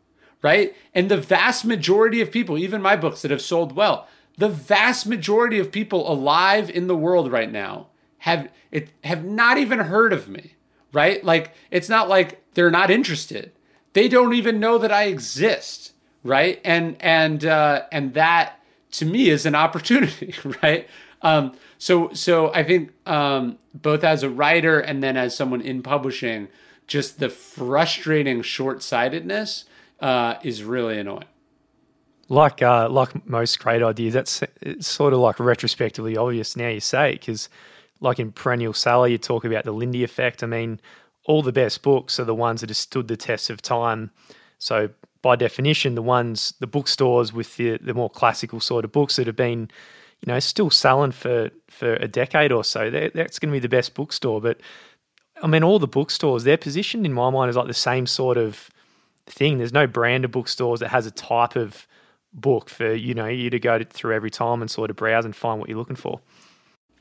[0.43, 0.77] right?
[0.95, 4.07] And the vast majority of people, even my books that have sold well,
[4.39, 7.89] the vast majority of people alive in the world right now
[8.19, 10.55] have it have not even heard of me,
[10.93, 11.23] right?
[11.25, 13.51] Like it's not like they're not interested.
[13.95, 16.61] They don't even know that I exist, right?
[16.65, 18.61] And and uh, and that
[18.93, 20.89] to me is an opportunity, right?
[21.23, 25.83] Um, so so I think um, both as a writer and then as someone in
[25.83, 26.47] publishing,
[26.87, 29.65] just the frustrating short sightedness
[29.99, 31.25] uh, is really annoying.
[32.29, 36.79] like uh, like most great ideas, that's it's sort of like retrospectively obvious now you
[36.79, 37.49] say because
[37.99, 40.45] like in Perennial Seller, you talk about the Lindy effect.
[40.45, 40.81] I mean,
[41.25, 44.13] all the best books are the ones that have stood the test of time.
[44.59, 44.91] So
[45.21, 49.27] by definition, the ones the bookstores with the the more classical sort of books that
[49.27, 49.69] have been,
[50.25, 53.59] you know, still selling for for a decade or so, that- that's going to be
[53.61, 54.41] the best bookstore.
[54.41, 54.61] But
[55.43, 58.37] I mean, all the bookstores they're positioned in my mind as like the same sort
[58.37, 58.71] of
[59.27, 59.59] thing.
[59.59, 61.87] There's no brand of bookstores that has a type of
[62.33, 65.35] book for you know you to go through every time and sort of browse and
[65.37, 66.21] find what you're looking for.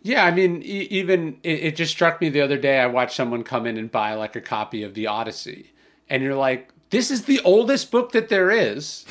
[0.03, 2.79] Yeah, I mean, e- even it, it just struck me the other day.
[2.79, 5.71] I watched someone come in and buy like a copy of the Odyssey,
[6.09, 9.05] and you're like, "This is the oldest book that there is,"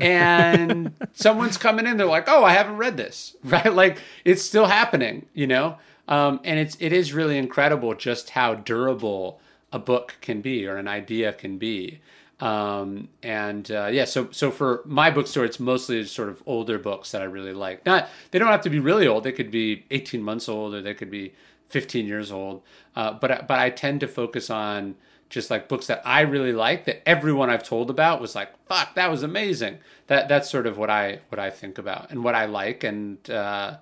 [0.00, 3.72] and someone's coming in, they're like, "Oh, I haven't read this," right?
[3.72, 5.78] Like it's still happening, you know.
[6.08, 9.40] Um, and it's it is really incredible just how durable
[9.72, 12.00] a book can be or an idea can be.
[12.38, 17.10] Um, and uh, yeah, so so for my bookstore, it's mostly sort of older books
[17.12, 17.84] that I really like.
[17.86, 20.82] Not they don't have to be really old; they could be 18 months old or
[20.82, 21.32] they could be
[21.68, 22.62] 15 years old.
[22.94, 24.94] Uh, but I- but I tend to focus on
[25.28, 28.94] just like books that I really like that everyone I've told about was like, "Fuck,
[28.94, 32.34] that was amazing." That that's sort of what I what I think about and what
[32.34, 33.28] I like and.
[33.28, 33.78] Uh,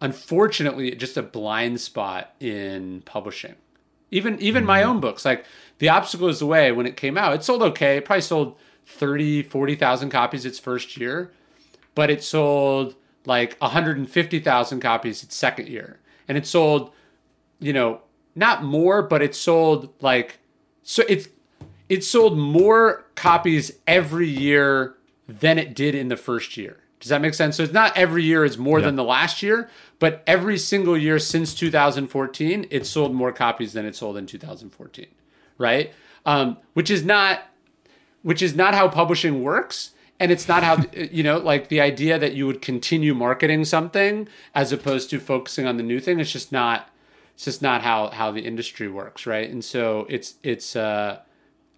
[0.00, 3.54] unfortunately just a blind spot in publishing.
[4.10, 5.44] Even even my own books, like
[5.78, 7.98] The Obstacle is the Way, when it came out, it sold okay.
[7.98, 11.30] It probably sold 30, 40,000 copies its first year,
[11.94, 16.00] but it sold like 150,000 copies its second year.
[16.26, 16.92] And it sold,
[17.60, 18.00] you know,
[18.34, 20.39] not more, but it sold like
[20.82, 21.28] so it's
[21.88, 24.94] it sold more copies every year
[25.26, 26.78] than it did in the first year.
[27.00, 27.56] Does that make sense?
[27.56, 31.18] So it's not every year is more than the last year, but every single year
[31.18, 35.06] since 2014, it sold more copies than it sold in 2014,
[35.56, 35.92] right?
[36.26, 37.42] Um, which is not
[38.22, 42.18] which is not how publishing works and it's not how you know like the idea
[42.18, 46.30] that you would continue marketing something as opposed to focusing on the new thing it's
[46.30, 46.89] just not
[47.40, 51.18] it's just not how how the industry works right and so it's it's uh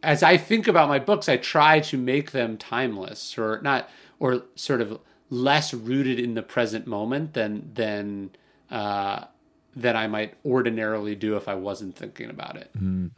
[0.02, 3.88] as i think about my books i try to make them timeless or not
[4.18, 4.98] or sort of
[5.30, 8.30] less rooted in the present moment than than
[8.70, 9.24] uh
[9.74, 12.70] than I might ordinarily do if I wasn't thinking about it.
[12.78, 13.10] Mm.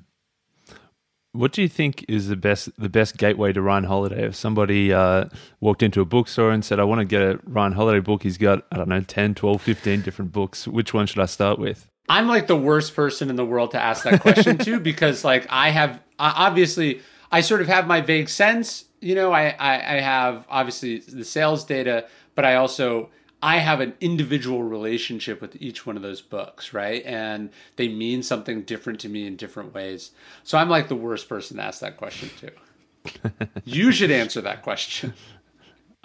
[1.32, 4.24] What do you think is the best the best gateway to Ryan Holiday?
[4.24, 5.26] If somebody uh,
[5.60, 8.38] walked into a bookstore and said, I want to get a Ryan Holiday book, he's
[8.38, 10.68] got, I don't know, 10, 12, 15 different books.
[10.68, 11.88] Which one should I start with?
[12.08, 15.46] I'm like the worst person in the world to ask that question to because like
[15.50, 17.00] I have obviously
[17.32, 21.24] I sort of have my vague sense, you know, I, I, I have obviously the
[21.24, 23.10] sales data, but I also
[23.42, 27.04] I have an individual relationship with each one of those books, right?
[27.04, 30.12] And they mean something different to me in different ways.
[30.44, 33.48] So I'm like the worst person to ask that question to.
[33.64, 35.12] you should answer that question.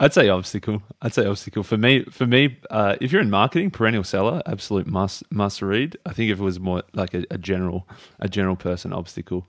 [0.01, 0.81] I'd say obstacle.
[1.01, 2.05] I'd say obstacle for me.
[2.05, 5.97] For me, uh, if you're in marketing, perennial seller, absolute must must read.
[6.05, 7.87] I think if it was more like a, a general
[8.19, 9.45] a general person, obstacle.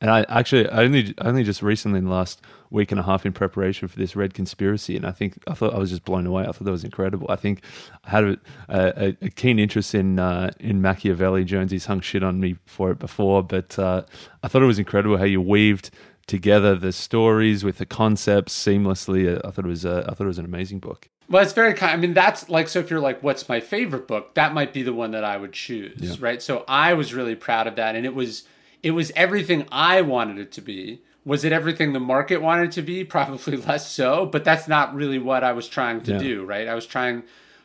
[0.00, 2.40] And I actually I only only just recently in the last
[2.70, 5.74] week and a half in preparation for this read Conspiracy, and I think I thought
[5.74, 6.42] I was just blown away.
[6.42, 7.26] I thought that was incredible.
[7.30, 7.62] I think
[8.04, 8.38] I had a,
[8.68, 11.44] a, a keen interest in uh, in Machiavelli.
[11.44, 14.02] Jonesy's hung shit on me for it before, but uh,
[14.42, 15.90] I thought it was incredible how you weaved
[16.26, 19.40] together the stories with the concepts seamlessly.
[19.44, 21.08] I thought it was a, I thought it was an amazing book.
[21.28, 21.92] Well, it's very kind.
[21.92, 22.80] I mean, that's like so.
[22.80, 25.52] If you're like, "What's my favorite book?" That might be the one that I would
[25.52, 26.16] choose, yeah.
[26.20, 26.42] right?
[26.42, 28.44] So I was really proud of that, and it was
[28.82, 31.02] it was everything I wanted it to be.
[31.24, 33.02] Was it everything the market wanted it to be?
[33.16, 36.18] Probably less so, but that's not really what I was trying to yeah.
[36.18, 36.68] do, right?
[36.68, 37.22] I was trying,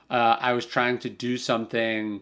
[0.10, 2.22] uh, I was trying to do something.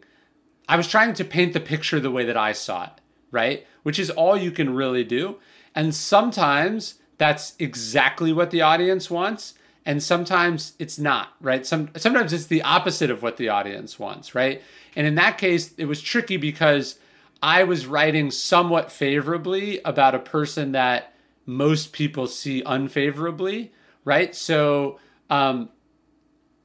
[0.67, 2.93] I was trying to paint the picture the way that I saw it,
[3.29, 3.67] right?
[3.83, 5.37] Which is all you can really do.
[5.77, 9.53] And sometimes that's exactly what the audience wants,
[9.85, 11.65] and sometimes it's not, right?
[11.67, 14.61] Some sometimes it's the opposite of what the audience wants, right?
[14.95, 16.97] And in that case, it was tricky because
[17.43, 21.13] I was writing somewhat favorably about a person that
[21.45, 23.71] most people see unfavorably,
[24.03, 24.33] right?
[24.33, 24.99] So,
[25.29, 25.69] um,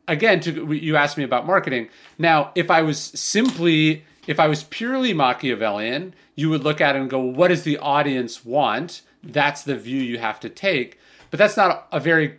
[0.08, 1.90] again, to, you asked me about marketing.
[2.18, 7.00] Now, if I was simply, if I was purely Machiavellian, you would look at it
[7.00, 9.02] and go, what does the audience want?
[9.22, 10.98] That's the view you have to take.
[11.30, 12.38] But that's not a very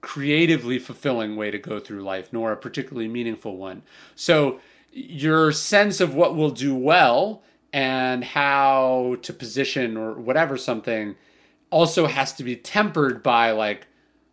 [0.00, 3.82] creatively fulfilling way to go through life, nor a particularly meaningful one.
[4.14, 4.60] So,
[4.92, 7.42] your sense of what will do well
[7.72, 11.16] and how to position or whatever something
[11.70, 13.86] also has to be tempered by like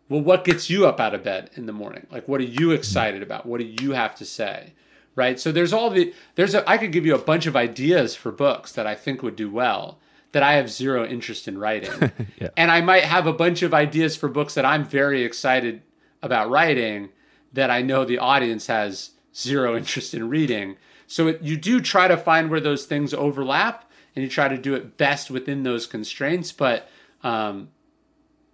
[0.08, 2.68] well what gets you up out of bed in the morning like what are you
[2.68, 2.72] mm-hmm.
[2.72, 4.72] excited about what do you have to say
[5.18, 8.14] right so there's all the there's a, i could give you a bunch of ideas
[8.14, 9.98] for books that i think would do well
[10.32, 12.10] that i have zero interest in writing
[12.40, 12.48] yeah.
[12.56, 15.82] and i might have a bunch of ideas for books that i'm very excited
[16.22, 17.10] about writing
[17.52, 20.76] that i know the audience has zero interest in reading
[21.08, 24.58] so it, you do try to find where those things overlap, and you try to
[24.58, 26.52] do it best within those constraints.
[26.52, 26.88] But
[27.24, 27.70] um,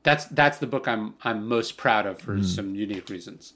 [0.04, 2.44] that's that's the book I'm I'm most proud of for mm.
[2.44, 3.54] some unique reasons.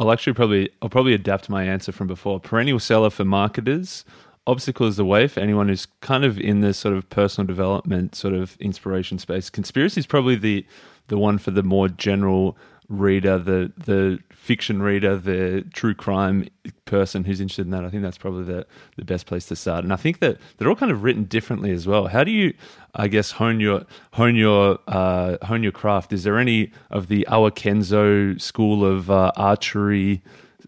[0.00, 2.40] I'll actually probably I'll probably adapt my answer from before.
[2.40, 4.04] Perennial seller for marketers.
[4.46, 8.14] Obstacle is the way for anyone who's kind of in this sort of personal development,
[8.16, 9.50] sort of inspiration space.
[9.50, 10.66] Conspiracy is probably the
[11.08, 12.56] the one for the more general
[12.90, 16.48] reader, the the fiction reader, the true crime
[16.84, 18.66] person who's interested in that, I think that's probably the,
[18.96, 19.84] the best place to start.
[19.84, 22.08] And I think that they're all kind of written differently as well.
[22.08, 22.52] How do you,
[22.94, 26.12] I guess, hone your hone your uh, hone your craft?
[26.12, 30.22] Is there any of the Awa Kenzo school of uh, archery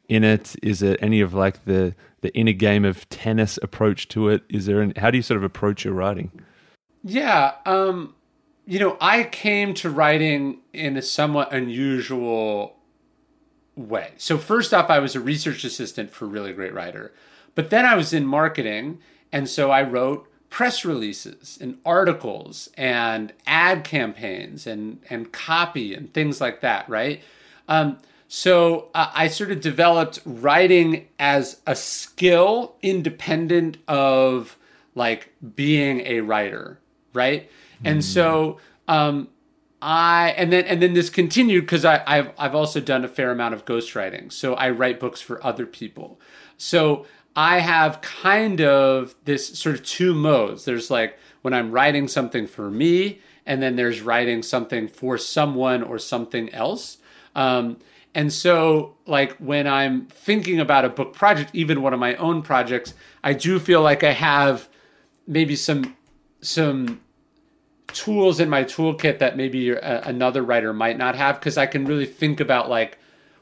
[0.08, 0.54] in it?
[0.62, 4.44] Is it any of like the the inner game of tennis approach to it?
[4.48, 4.80] Is there?
[4.80, 6.30] An, how do you sort of approach your writing?
[7.02, 7.54] Yeah.
[7.66, 8.14] Um,
[8.66, 12.76] you know, I came to writing in a somewhat unusual
[13.74, 14.12] way.
[14.16, 17.12] So first off, I was a research assistant for a Really Great Writer,
[17.54, 18.98] but then I was in marketing,
[19.32, 26.12] and so I wrote press releases and articles and ad campaigns and and copy and
[26.12, 27.22] things like that, right?
[27.68, 27.98] Um,
[28.28, 34.56] so uh, I sort of developed writing as a skill independent of
[34.94, 36.78] like being a writer,
[37.14, 37.50] right?
[37.84, 38.58] And so
[38.88, 39.28] um,
[39.80, 43.30] I and then and then this continued because I I've I've also done a fair
[43.30, 44.32] amount of ghostwriting.
[44.32, 46.20] So I write books for other people.
[46.56, 50.64] So I have kind of this sort of two modes.
[50.64, 55.82] There's like when I'm writing something for me, and then there's writing something for someone
[55.82, 56.98] or something else.
[57.34, 57.78] Um,
[58.14, 62.42] and so, like when I'm thinking about a book project, even one of my own
[62.42, 64.68] projects, I do feel like I have
[65.26, 65.96] maybe some
[66.42, 67.00] some
[67.92, 71.84] tools in my toolkit that maybe a, another writer might not have because I can
[71.84, 72.98] really think about like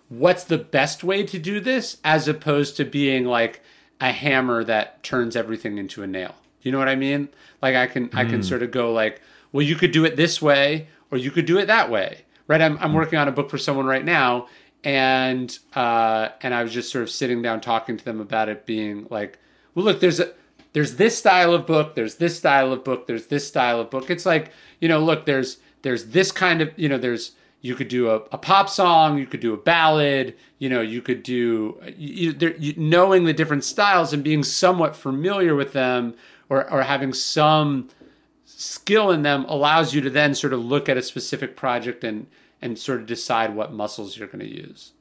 [0.09, 3.63] what's the best way to do this as opposed to being like
[4.01, 6.35] a hammer that turns everything into a nail.
[6.63, 7.29] You know what I mean?
[7.63, 8.19] Like I can mm.
[8.19, 8.43] I can hmm.
[8.43, 9.21] sort of go like,
[9.53, 12.25] well, you could do it this way or you could do it that way.
[12.47, 12.61] Right?
[12.61, 14.49] I'm I'm working on a book for someone right now
[14.83, 18.67] and uh and I was just sort of sitting down talking to them about it
[18.67, 19.39] being like
[19.75, 20.33] well, look, there's a
[20.73, 24.11] there's this style of book, there's this style of book, there's this style of book.
[24.11, 27.89] It's like, you know, look, there's there's this kind of, you know, there's you could
[27.89, 31.81] do a, a pop song, you could do a ballad, you know, you could do
[31.97, 36.15] you, you, knowing the different styles and being somewhat familiar with them
[36.49, 37.89] or, or having some
[38.45, 42.27] skill in them allows you to then sort of look at a specific project and
[42.63, 44.93] and sort of decide what muscles you're going to use.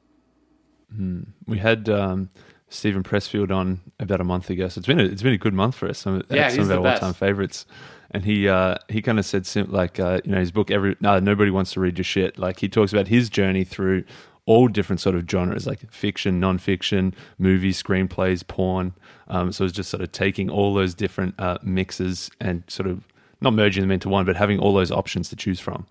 [0.94, 1.22] Hmm.
[1.46, 2.30] We had um,
[2.70, 5.54] Steven Pressfield on about a month ago, so it's been a, it's been a good
[5.54, 5.98] month for us.
[5.98, 7.66] Some, yeah, some of our all time favorites.
[8.12, 11.20] And he uh, he kind of said like uh, you know his book every no,
[11.20, 12.38] nobody wants to read your shit.
[12.38, 14.04] Like he talks about his journey through
[14.46, 18.94] all different sort of genres like fiction, non-fiction, movies, screenplays, porn.
[19.28, 23.06] Um, so it's just sort of taking all those different uh, mixes and sort of
[23.40, 25.86] not merging them into one, but having all those options to choose from.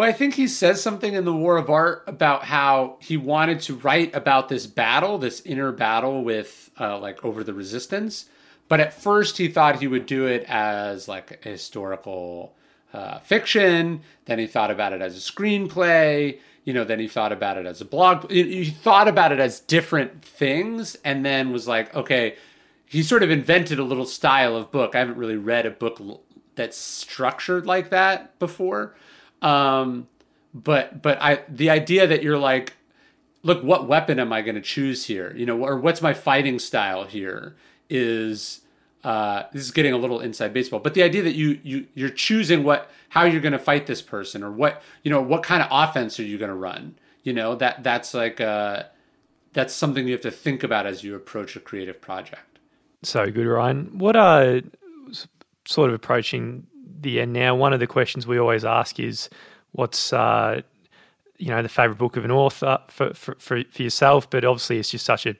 [0.00, 3.60] Well, I think he says something in the War of Art about how he wanted
[3.60, 8.24] to write about this battle, this inner battle with uh, like over the resistance.
[8.66, 12.54] But at first, he thought he would do it as like a historical
[12.94, 14.00] uh, fiction.
[14.24, 16.38] Then he thought about it as a screenplay.
[16.64, 18.30] You know, then he thought about it as a blog.
[18.30, 22.36] He thought about it as different things, and then was like, okay.
[22.86, 24.94] He sort of invented a little style of book.
[24.94, 26.00] I haven't really read a book
[26.54, 28.94] that's structured like that before.
[29.42, 30.08] Um,
[30.52, 32.74] but but I the idea that you're like,
[33.42, 35.32] look, what weapon am I going to choose here?
[35.36, 37.56] You know, or what's my fighting style here?
[37.88, 38.60] Is
[39.04, 42.10] uh, this is getting a little inside baseball, but the idea that you you you're
[42.10, 45.62] choosing what how you're going to fight this person or what you know what kind
[45.62, 46.96] of offense are you going to run?
[47.22, 48.84] You know that that's like uh,
[49.52, 52.58] that's something you have to think about as you approach a creative project.
[53.02, 53.98] So good, Ryan.
[53.98, 54.60] What are
[55.66, 56.66] sort of approaching
[57.00, 59.28] the end now, one of the questions we always ask is,
[59.72, 60.62] what's uh,
[61.38, 64.28] you know the favorite book of an author for, for, for, yourself?
[64.28, 65.34] But obviously, it's just such a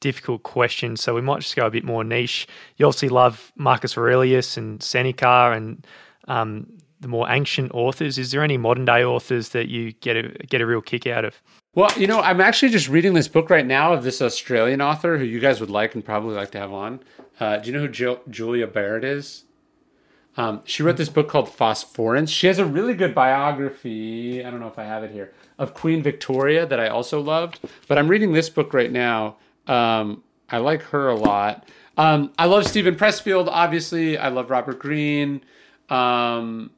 [0.00, 2.46] difficult question, so we might just go a bit more niche.
[2.76, 5.86] You obviously love Marcus Aurelius and Seneca and
[6.28, 6.66] um,
[7.00, 8.18] the more ancient authors.
[8.18, 11.24] Is there any modern day authors that you get a get a real kick out
[11.24, 11.40] of?
[11.74, 15.18] Well, you know, I'm actually just reading this book right now of this Australian author
[15.18, 17.00] who you guys would like and probably like to have on.
[17.40, 19.43] Uh, do you know who jo- Julia Baird is?
[20.36, 22.30] Um, she wrote this book called Phosphorescence.
[22.30, 24.44] She has a really good biography.
[24.44, 27.60] I don't know if I have it here of Queen Victoria that I also loved.
[27.86, 29.36] But I'm reading this book right now.
[29.66, 31.68] Um, I like her a lot.
[31.96, 33.48] Um, I love Steven Pressfield.
[33.48, 35.42] Obviously, I love Robert Greene.
[35.88, 36.70] Um,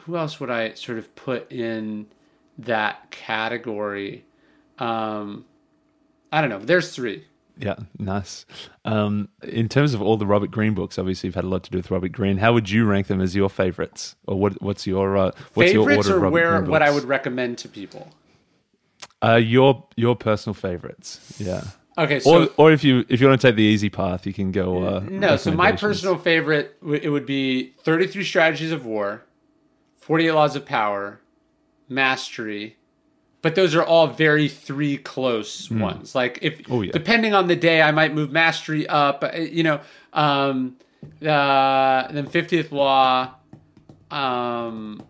[0.00, 2.06] who else would I sort of put in
[2.58, 4.24] that category?
[4.78, 5.46] Um,
[6.30, 6.58] I don't know.
[6.58, 7.24] There's three.
[7.62, 8.44] Yeah, nice.
[8.84, 11.70] Um, in terms of all the Robert Greene books, obviously you've had a lot to
[11.70, 12.38] do with Robert Greene.
[12.38, 14.60] How would you rank them as your favorites, or what?
[14.60, 18.12] What's your uh, what's favorites, your order or where what I would recommend to people?
[19.22, 21.62] Uh, your your personal favorites, yeah.
[21.98, 24.32] Okay, so or, or if you if you want to take the easy path, you
[24.32, 24.82] can go.
[24.84, 29.22] Uh, no, so my personal favorite it would be Thirty Three Strategies of War,
[29.98, 31.20] Forty Eight Laws of Power,
[31.88, 32.76] Mastery,
[33.42, 35.80] but those are all very three close mm.
[35.80, 36.14] ones.
[36.14, 36.92] Like if oh, yeah.
[36.92, 39.24] depending on the day, I might move mastery up.
[39.24, 39.80] Uh, you know,
[40.12, 40.76] um,
[41.20, 43.34] uh, then fiftieth law.
[44.10, 45.02] Um,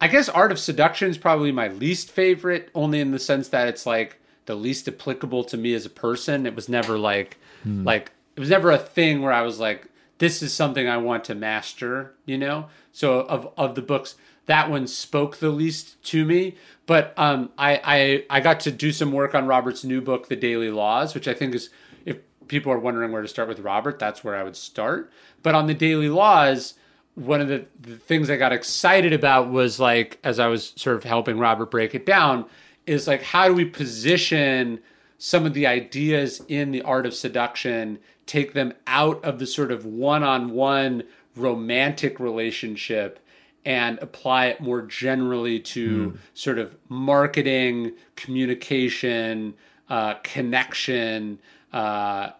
[0.00, 3.68] I guess art of seduction is probably my least favorite, only in the sense that
[3.68, 6.46] it's like the least applicable to me as a person.
[6.46, 7.84] It was never like mm.
[7.84, 9.86] like it was never a thing where I was like,
[10.18, 12.14] this is something I want to master.
[12.26, 14.16] You know, so of of the books
[14.50, 16.56] that one spoke the least to me.
[16.86, 20.34] But um, I, I I got to do some work on Robert's new book, The
[20.34, 21.70] Daily Laws, which I think is
[22.04, 25.12] if people are wondering where to start with Robert, that's where I would start.
[25.44, 26.74] But on the Daily Laws,
[27.14, 30.96] one of the, the things I got excited about was like as I was sort
[30.96, 32.44] of helping Robert break it down,
[32.86, 34.80] is like how do we position
[35.16, 39.70] some of the ideas in the art of seduction, take them out of the sort
[39.70, 41.04] of one-on-one
[41.36, 43.20] romantic relationship
[43.64, 46.18] and apply it more generally to mm.
[46.34, 49.54] sort of marketing, communication,
[49.88, 51.38] uh, connection.
[51.72, 52.30] Uh,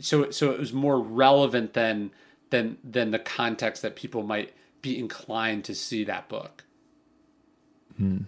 [0.00, 2.10] so, so it was more relevant than
[2.50, 6.64] than than the context that people might be inclined to see that book.
[8.00, 8.26] Mm.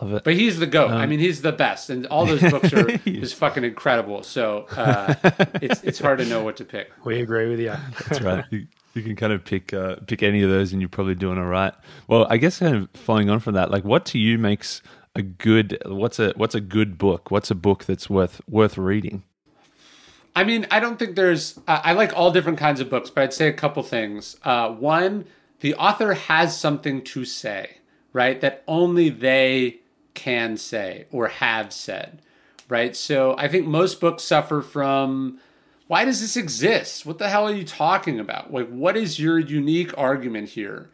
[0.00, 0.24] Love it.
[0.24, 0.90] But he's the goat.
[0.90, 4.22] Um, I mean, he's the best, and all those books are just fucking incredible.
[4.22, 5.14] So uh,
[5.62, 6.90] it's it's hard to know what to pick.
[7.04, 7.74] We agree with you.
[8.08, 8.44] That's right.
[8.94, 11.46] You can kind of pick uh, pick any of those, and you're probably doing all
[11.46, 11.74] right.
[12.06, 14.82] Well, I guess kind of following on from that, like, what to you makes
[15.14, 17.30] a good what's a what's a good book?
[17.30, 19.24] What's a book that's worth worth reading?
[20.36, 21.58] I mean, I don't think there's.
[21.68, 24.36] Uh, I like all different kinds of books, but I'd say a couple things.
[24.42, 25.26] Uh, one,
[25.60, 27.78] the author has something to say,
[28.12, 28.40] right?
[28.40, 29.80] That only they
[30.14, 32.22] can say or have said,
[32.68, 32.96] right?
[32.96, 35.40] So I think most books suffer from
[35.86, 37.04] why does this exist?
[37.04, 38.52] What the hell are you talking about?
[38.52, 40.90] Like, what is your unique argument here?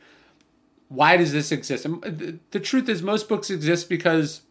[0.89, 1.85] Why does this exist?
[1.85, 4.43] And the truth is, most books exist because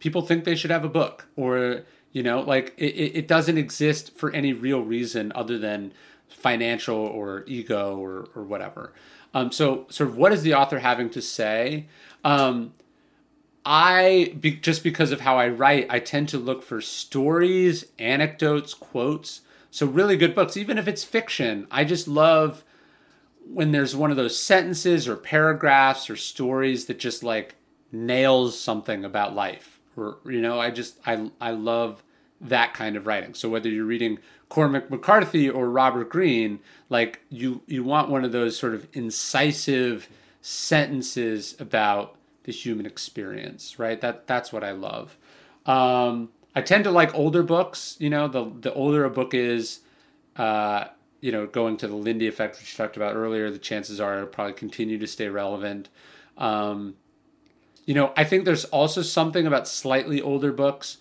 [0.00, 4.16] people think they should have a book, or you know, like it, it doesn't exist
[4.16, 5.92] for any real reason other than
[6.28, 8.92] financial or ego or or whatever.
[9.34, 11.86] Um, so, sort of, what is the author having to say?
[12.24, 12.72] Um,
[13.64, 18.74] I be, just because of how I write, I tend to look for stories, anecdotes,
[18.74, 19.42] quotes.
[19.70, 21.66] So really good books, even if it's fiction.
[21.70, 22.64] I just love
[23.46, 27.56] when there's one of those sentences or paragraphs or stories that just like
[27.92, 29.80] nails something about life.
[29.96, 32.02] Or you know, I just I I love
[32.40, 33.34] that kind of writing.
[33.34, 38.32] So whether you're reading Cormac McCarthy or Robert Greene, like you you want one of
[38.32, 40.08] those sort of incisive
[40.40, 44.00] sentences about the human experience, right?
[44.00, 45.16] That that's what I love.
[45.66, 47.96] Um, I tend to like older books.
[47.98, 49.80] You know, the the older a book is,
[50.36, 50.86] uh,
[51.20, 54.16] you know, going to the Lindy effect, which you talked about earlier, the chances are
[54.16, 55.88] it'll probably continue to stay relevant.
[56.36, 56.94] Um,
[57.84, 60.98] you know, I think there's also something about slightly older books.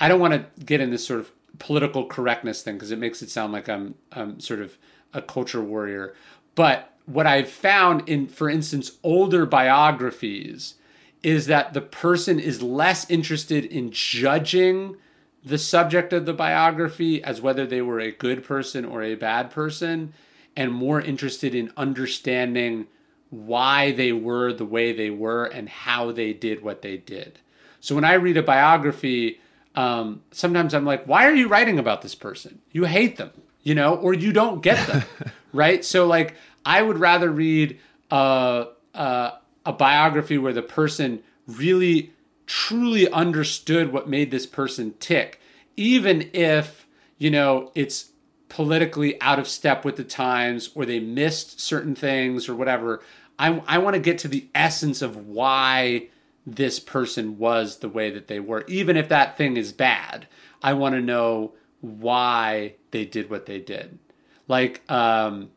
[0.00, 3.22] I don't want to get in this sort of political correctness thing because it makes
[3.22, 4.76] it sound like I'm I'm sort of
[5.12, 6.14] a culture warrior.
[6.54, 10.74] But what I've found in, for instance, older biographies
[11.22, 14.96] is that the person is less interested in judging
[15.44, 19.50] the subject of the biography as whether they were a good person or a bad
[19.50, 20.14] person,
[20.56, 22.86] and more interested in understanding
[23.30, 27.40] why they were the way they were and how they did what they did.
[27.80, 29.40] So when I read a biography,
[29.74, 32.60] um, sometimes I'm like, why are you writing about this person?
[32.70, 33.32] You hate them,
[33.62, 35.02] you know, or you don't get them,
[35.52, 35.84] right?
[35.84, 37.78] So like, I would rather read
[38.10, 39.32] uh, uh,
[39.64, 42.12] a biography where the person really
[42.46, 45.40] truly understood what made this person tick,
[45.76, 46.86] even if,
[47.18, 48.10] you know, it's
[48.48, 53.02] politically out of step with the times or they missed certain things or whatever.
[53.38, 56.08] I, I want to get to the essence of why
[56.46, 58.64] this person was the way that they were.
[58.68, 60.28] Even if that thing is bad,
[60.62, 63.98] I want to know why they did what they did.
[64.46, 65.50] Like, um,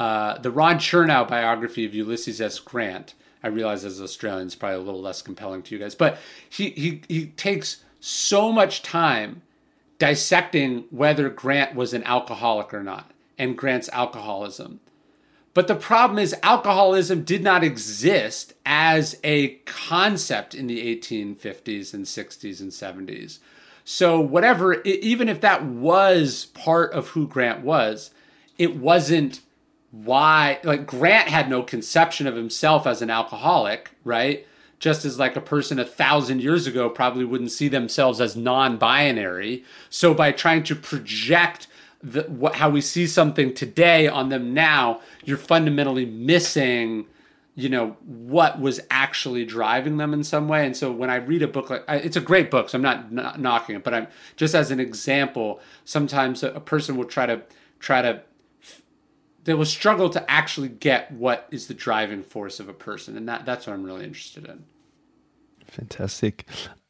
[0.00, 2.58] uh, the Ron Chernow biography of Ulysses S.
[2.58, 3.12] Grant.
[3.42, 7.02] I realize as Australians, probably a little less compelling to you guys, but he he
[7.06, 9.42] he takes so much time
[9.98, 14.80] dissecting whether Grant was an alcoholic or not, and Grant's alcoholism.
[15.52, 22.06] But the problem is, alcoholism did not exist as a concept in the 1850s and
[22.06, 23.38] 60s and 70s.
[23.84, 28.12] So, whatever, even if that was part of who Grant was,
[28.56, 29.40] it wasn't
[29.90, 34.46] why like Grant had no conception of himself as an alcoholic, right?
[34.78, 39.64] Just as like a person a thousand years ago probably wouldn't see themselves as non-binary.
[39.90, 41.66] So by trying to project
[42.02, 47.06] the, what, how we see something today on them now, you're fundamentally missing,
[47.54, 50.64] you know, what was actually driving them in some way.
[50.64, 53.12] And so when I read a book like it's a great book, so I'm not,
[53.12, 55.60] not knocking it, but I'm just as an example.
[55.84, 57.42] Sometimes a, a person will try to
[57.80, 58.22] try to
[59.44, 63.28] they will struggle to actually get what is the driving force of a person, and
[63.28, 64.64] that that's what I'm really interested in.
[65.64, 66.46] Fantastic.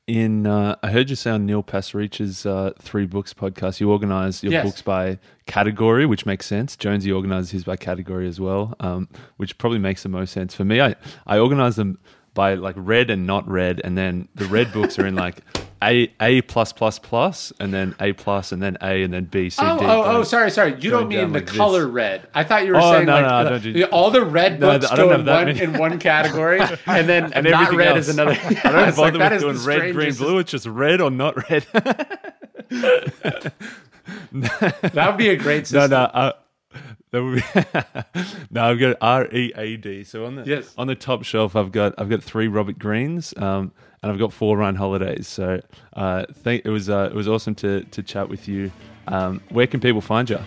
[0.07, 4.43] In uh, I heard you say on Neil Pasricha's uh, three books podcast, you organize
[4.43, 4.65] your yes.
[4.65, 6.77] books by category, which makes sense.
[6.77, 10.65] Jonesy organizes his by category as well, um, which probably makes the most sense for
[10.65, 10.81] me.
[10.81, 10.97] I
[11.27, 11.99] I organize them
[12.35, 15.43] by like red and not red, and then the red books are in like
[15.83, 19.51] A A plus plus plus, and then A plus, and then A, and then B
[19.51, 19.85] C oh, D.
[19.85, 20.81] Oh, oh, sorry, sorry.
[20.81, 21.93] You don't mean the like color this.
[21.93, 22.29] red.
[22.35, 24.91] I thought you were oh, saying no, like no, the, do, all the red books
[24.91, 28.09] no, go in one, in one category, and then and not red else.
[28.09, 28.33] is another.
[28.65, 30.39] I don't bother like, with doing red, green, blue.
[30.39, 31.67] It's just red or not red.
[32.73, 33.53] that
[34.95, 35.91] would be a great system.
[35.91, 36.05] No, no.
[36.05, 36.33] Uh,
[37.11, 38.65] that would be no.
[38.65, 40.05] I've got R E A D.
[40.05, 40.75] So on the yes.
[40.79, 44.33] on the top shelf, I've got I've got three Robert Greenes, um, and I've got
[44.33, 45.27] four Ryan Holidays.
[45.29, 45.61] So
[45.95, 48.71] uh, think it was uh, it was awesome to to chat with you.
[49.09, 50.39] Um, where can people find you?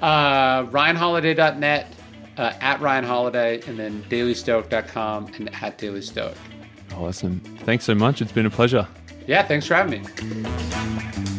[0.00, 1.94] Uh, RyanHoliday.net,
[2.36, 6.36] uh, at Ryan Holiday, and then DailyStoic.com and at Daily Stoic.
[6.94, 7.40] Awesome.
[7.60, 8.20] Thanks so much.
[8.22, 8.86] It's been a pleasure.
[9.26, 11.32] Yeah, thanks for having me.